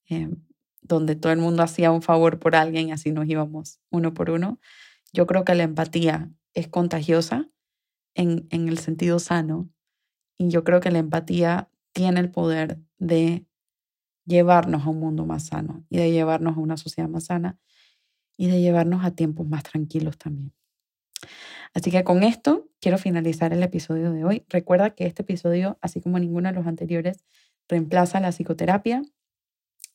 Eh, 0.09 0.29
donde 0.83 1.15
todo 1.15 1.33
el 1.33 1.39
mundo 1.39 1.63
hacía 1.63 1.93
un 1.93 2.03
favor 2.03 2.39
por 2.39 2.57
alguien 2.57 2.89
y 2.89 2.93
así 2.93 3.13
nos 3.13 3.29
íbamos 3.29 3.81
uno 3.91 4.13
por 4.13 4.31
uno. 4.31 4.59
Yo 5.13 5.27
creo 5.27 5.45
que 5.45 5.55
la 5.55 5.63
empatía 5.63 6.31
es 6.55 6.69
contagiosa 6.69 7.49
en, 8.15 8.47
en 8.51 8.69
el 8.69 8.79
sentido 8.79 9.19
sano 9.19 9.69
y 10.39 10.49
yo 10.49 10.65
creo 10.65 10.81
que 10.81 10.91
la 10.91 10.99
empatía 10.99 11.71
tiene 11.93 12.21
el 12.21 12.31
poder 12.31 12.79
de 12.99 13.47
llevarnos 14.25 14.87
a 14.87 14.91
un 14.91 15.01
mundo 15.01 15.27
más 15.27 15.47
sano 15.47 15.85
y 15.91 15.99
de 15.99 16.11
llevarnos 16.13 16.57
a 16.57 16.61
una 16.61 16.77
sociedad 16.77 17.09
más 17.09 17.25
sana 17.25 17.59
y 18.37 18.49
de 18.49 18.61
llevarnos 18.61 19.05
a 19.05 19.11
tiempos 19.11 19.47
más 19.47 19.65
tranquilos 19.65 20.17
también. 20.17 20.55
Así 21.75 21.91
que 21.91 22.03
con 22.05 22.23
esto 22.23 22.69
quiero 22.81 22.99
finalizar 22.99 23.53
el 23.53 23.63
episodio 23.63 24.13
de 24.13 24.25
hoy. 24.25 24.45
Recuerda 24.49 24.95
que 24.95 25.07
este 25.07 25.23
episodio, 25.23 25.79
así 25.83 26.01
como 26.01 26.19
ninguno 26.19 26.49
de 26.49 26.55
los 26.55 26.67
anteriores, 26.67 27.25
reemplaza 27.69 28.19
la 28.21 28.33
psicoterapia. 28.33 29.03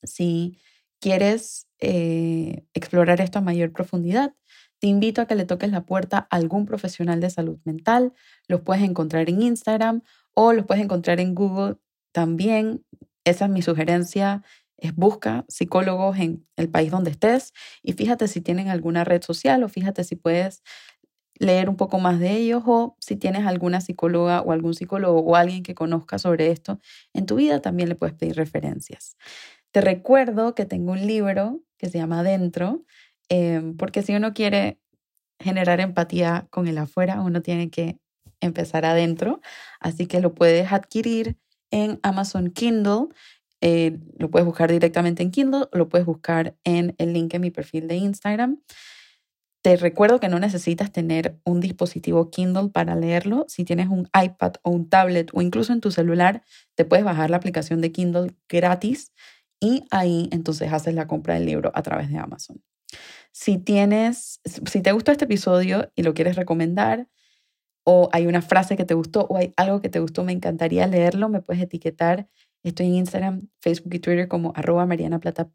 Si 0.03 0.59
quieres 0.99 1.67
eh, 1.79 2.65
explorar 2.73 3.19
esto 3.19 3.39
a 3.39 3.41
mayor 3.41 3.71
profundidad, 3.71 4.35
te 4.79 4.87
invito 4.87 5.21
a 5.21 5.25
que 5.25 5.35
le 5.35 5.45
toques 5.45 5.71
la 5.71 5.85
puerta 5.85 6.27
a 6.29 6.35
algún 6.35 6.65
profesional 6.65 7.19
de 7.21 7.29
salud 7.29 7.59
mental. 7.63 8.13
Los 8.47 8.61
puedes 8.61 8.83
encontrar 8.83 9.29
en 9.29 9.41
Instagram 9.41 10.01
o 10.33 10.53
los 10.53 10.65
puedes 10.65 10.83
encontrar 10.83 11.19
en 11.19 11.35
Google 11.35 11.77
también. 12.11 12.85
Esa 13.23 13.45
es 13.45 13.51
mi 13.51 13.61
sugerencia. 13.61 14.43
Es 14.77 14.93
busca 14.93 15.45
psicólogos 15.47 16.17
en 16.19 16.45
el 16.57 16.69
país 16.69 16.91
donde 16.91 17.11
estés 17.11 17.53
y 17.81 17.93
fíjate 17.93 18.27
si 18.27 18.41
tienen 18.41 18.67
alguna 18.67 19.05
red 19.05 19.21
social 19.21 19.63
o 19.63 19.69
fíjate 19.69 20.03
si 20.03 20.17
puedes 20.17 20.63
leer 21.39 21.69
un 21.69 21.75
poco 21.75 21.99
más 21.99 22.19
de 22.19 22.31
ellos 22.31 22.63
o 22.65 22.95
si 22.99 23.15
tienes 23.15 23.45
alguna 23.45 23.81
psicóloga 23.81 24.41
o 24.41 24.51
algún 24.51 24.73
psicólogo 24.73 25.19
o 25.19 25.35
alguien 25.35 25.63
que 25.63 25.75
conozca 25.75 26.17
sobre 26.17 26.51
esto 26.51 26.79
en 27.13 27.25
tu 27.25 27.35
vida, 27.35 27.61
también 27.61 27.89
le 27.89 27.95
puedes 27.95 28.15
pedir 28.15 28.35
referencias. 28.35 29.17
Te 29.71 29.81
recuerdo 29.81 30.55
que 30.55 30.65
tengo 30.65 30.93
un 30.93 31.05
libro 31.05 31.61
que 31.77 31.89
se 31.89 31.97
llama 31.97 32.21
Adentro, 32.21 32.85
em, 33.29 33.75
porque 33.77 34.01
si 34.01 34.15
uno 34.15 34.33
quiere 34.33 34.79
generar 35.39 35.79
empatía 35.81 36.47
con 36.49 36.67
el 36.67 36.77
afuera, 36.77 37.21
uno 37.21 37.41
tiene 37.41 37.69
que 37.69 37.99
empezar 38.41 38.85
adentro, 38.85 39.41
así 39.79 40.07
que 40.07 40.21
lo 40.21 40.33
puedes 40.33 40.71
adquirir 40.71 41.37
en 41.71 41.99
Amazon 42.03 42.51
Kindle. 42.51 43.07
Eh, 43.61 43.97
lo 44.19 44.29
puedes 44.29 44.45
buscar 44.45 44.71
directamente 44.71 45.23
en 45.23 45.31
Kindle, 45.31 45.67
lo 45.71 45.89
puedes 45.89 46.05
buscar 46.05 46.55
en 46.63 46.95
el 46.97 47.13
link 47.13 47.33
en 47.33 47.41
mi 47.41 47.51
perfil 47.51 47.87
de 47.87 47.95
Instagram. 47.95 48.61
Te 49.63 49.77
recuerdo 49.77 50.19
que 50.19 50.29
no 50.29 50.37
necesitas 50.37 50.91
tener 50.91 51.39
un 51.43 51.59
dispositivo 51.59 52.29
Kindle 52.29 52.69
para 52.69 52.95
leerlo. 52.95 53.45
Si 53.47 53.63
tienes 53.63 53.87
un 53.87 54.07
iPad 54.13 54.53
o 54.61 54.69
un 54.69 54.87
tablet 54.89 55.31
o 55.33 55.41
incluso 55.41 55.73
en 55.73 55.81
tu 55.81 55.89
celular, 55.89 56.43
te 56.75 56.85
puedes 56.85 57.03
bajar 57.03 57.31
la 57.31 57.37
aplicación 57.37 57.81
de 57.81 57.91
Kindle 57.91 58.35
gratis 58.47 59.11
y 59.59 59.85
ahí 59.89 60.29
entonces 60.31 60.71
haces 60.71 60.93
la 60.93 61.07
compra 61.07 61.33
del 61.33 61.47
libro 61.47 61.71
a 61.73 61.81
través 61.81 62.11
de 62.11 62.17
Amazon. 62.19 62.61
Si 63.31 63.57
tienes, 63.57 64.39
si 64.43 64.81
te 64.81 64.91
gustó 64.91 65.11
este 65.11 65.25
episodio 65.25 65.91
y 65.95 66.03
lo 66.03 66.13
quieres 66.13 66.35
recomendar, 66.35 67.07
o 67.83 68.09
hay 68.13 68.27
una 68.27 68.41
frase 68.41 68.75
que 68.77 68.85
te 68.85 68.95
gustó 68.95 69.27
o 69.29 69.37
hay 69.37 69.53
algo 69.57 69.81
que 69.81 69.89
te 69.89 69.99
gustó, 69.99 70.23
me 70.23 70.31
encantaría 70.31 70.87
leerlo, 70.87 71.29
me 71.29 71.41
puedes 71.41 71.61
etiquetar. 71.61 72.27
Estoy 72.63 72.87
en 72.87 72.95
Instagram, 72.95 73.49
Facebook 73.61 73.93
y 73.93 73.99
Twitter 73.99 74.27
como 74.27 74.53
arroba 74.55 74.85
Mariana 74.87 75.19
Plata 75.19 75.47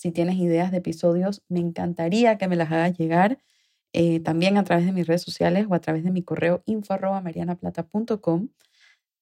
si 0.00 0.12
tienes 0.12 0.36
ideas 0.36 0.70
de 0.70 0.78
episodios, 0.78 1.42
me 1.50 1.60
encantaría 1.60 2.38
que 2.38 2.48
me 2.48 2.56
las 2.56 2.72
hagas 2.72 2.96
llegar 2.96 3.36
eh, 3.92 4.20
también 4.20 4.56
a 4.56 4.64
través 4.64 4.86
de 4.86 4.92
mis 4.92 5.06
redes 5.06 5.20
sociales 5.20 5.66
o 5.68 5.74
a 5.74 5.80
través 5.80 6.04
de 6.04 6.10
mi 6.10 6.22
correo 6.22 6.62
info 6.64 6.96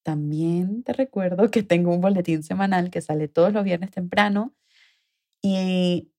También 0.05 0.85
te 0.85 0.93
recuerdo 0.93 1.51
que 1.51 1.65
tengo 1.65 1.93
un 1.93 2.01
boletín 2.01 2.45
semanal 2.45 2.91
que 2.91 3.01
sale 3.01 3.27
todos 3.27 3.53
los 3.53 3.65
viernes 3.65 3.91
temprano 3.91 4.55
y 5.43 6.13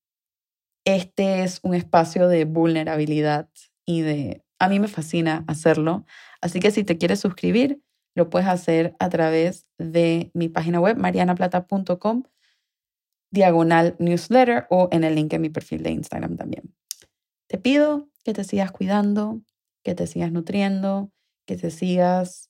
este 0.95 1.43
es 1.43 1.59
un 1.63 1.73
espacio 1.73 2.27
de 2.27 2.45
vulnerabilidad 2.45 3.49
y 3.85 4.01
de... 4.01 4.43
A 4.61 4.67
mí 4.67 4.79
me 4.79 4.89
fascina 4.89 5.45
hacerlo, 5.47 6.05
así 6.41 6.59
que 6.59 6.71
si 6.71 6.83
te 6.83 6.97
quieres 6.97 7.21
suscribir, 7.21 7.81
lo 8.13 8.29
puedes 8.29 8.49
hacer 8.49 8.93
a 8.99 9.07
través 9.09 9.65
de 9.77 10.31
mi 10.33 10.49
página 10.49 10.81
web 10.81 10.97
marianaplata.com 10.97 12.23
diagonal 13.31 13.95
newsletter 13.99 14.67
o 14.69 14.89
en 14.91 15.03
el 15.03 15.15
link 15.15 15.31
en 15.33 15.41
mi 15.41 15.49
perfil 15.49 15.83
de 15.83 15.91
Instagram 15.91 16.35
también. 16.35 16.75
Te 17.47 17.57
pido 17.57 18.09
que 18.23 18.33
te 18.33 18.43
sigas 18.43 18.71
cuidando, 18.71 19.41
que 19.83 19.95
te 19.95 20.07
sigas 20.07 20.31
nutriendo, 20.31 21.11
que 21.45 21.55
te 21.55 21.71
sigas 21.71 22.49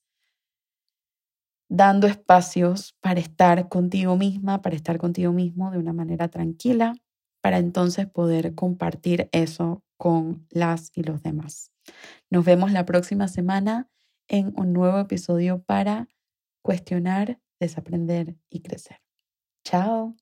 dando 1.70 2.08
espacios 2.08 2.96
para 3.00 3.20
estar 3.20 3.70
contigo 3.70 4.18
misma, 4.18 4.62
para 4.62 4.76
estar 4.76 4.98
contigo 4.98 5.32
mismo 5.32 5.70
de 5.72 5.78
una 5.78 5.94
manera 5.94 6.28
tranquila, 6.30 6.96
para 7.42 7.58
entonces 7.58 8.08
poder 8.08 8.56
compartir 8.56 9.30
eso 9.32 9.84
con 9.98 10.48
las 10.50 10.92
y 10.96 11.04
los 11.04 11.22
demás. 11.24 11.72
Nos 12.30 12.46
vemos 12.46 12.72
la 12.72 12.86
próxima 12.86 13.28
semana 13.28 13.90
en 14.28 14.54
un 14.56 14.74
nuevo 14.74 15.00
episodio 15.00 15.62
para 15.64 16.08
cuestionar, 16.62 17.40
desaprender 17.60 18.36
y 18.50 18.62
crecer. 18.62 19.02
Chao. 19.64 20.16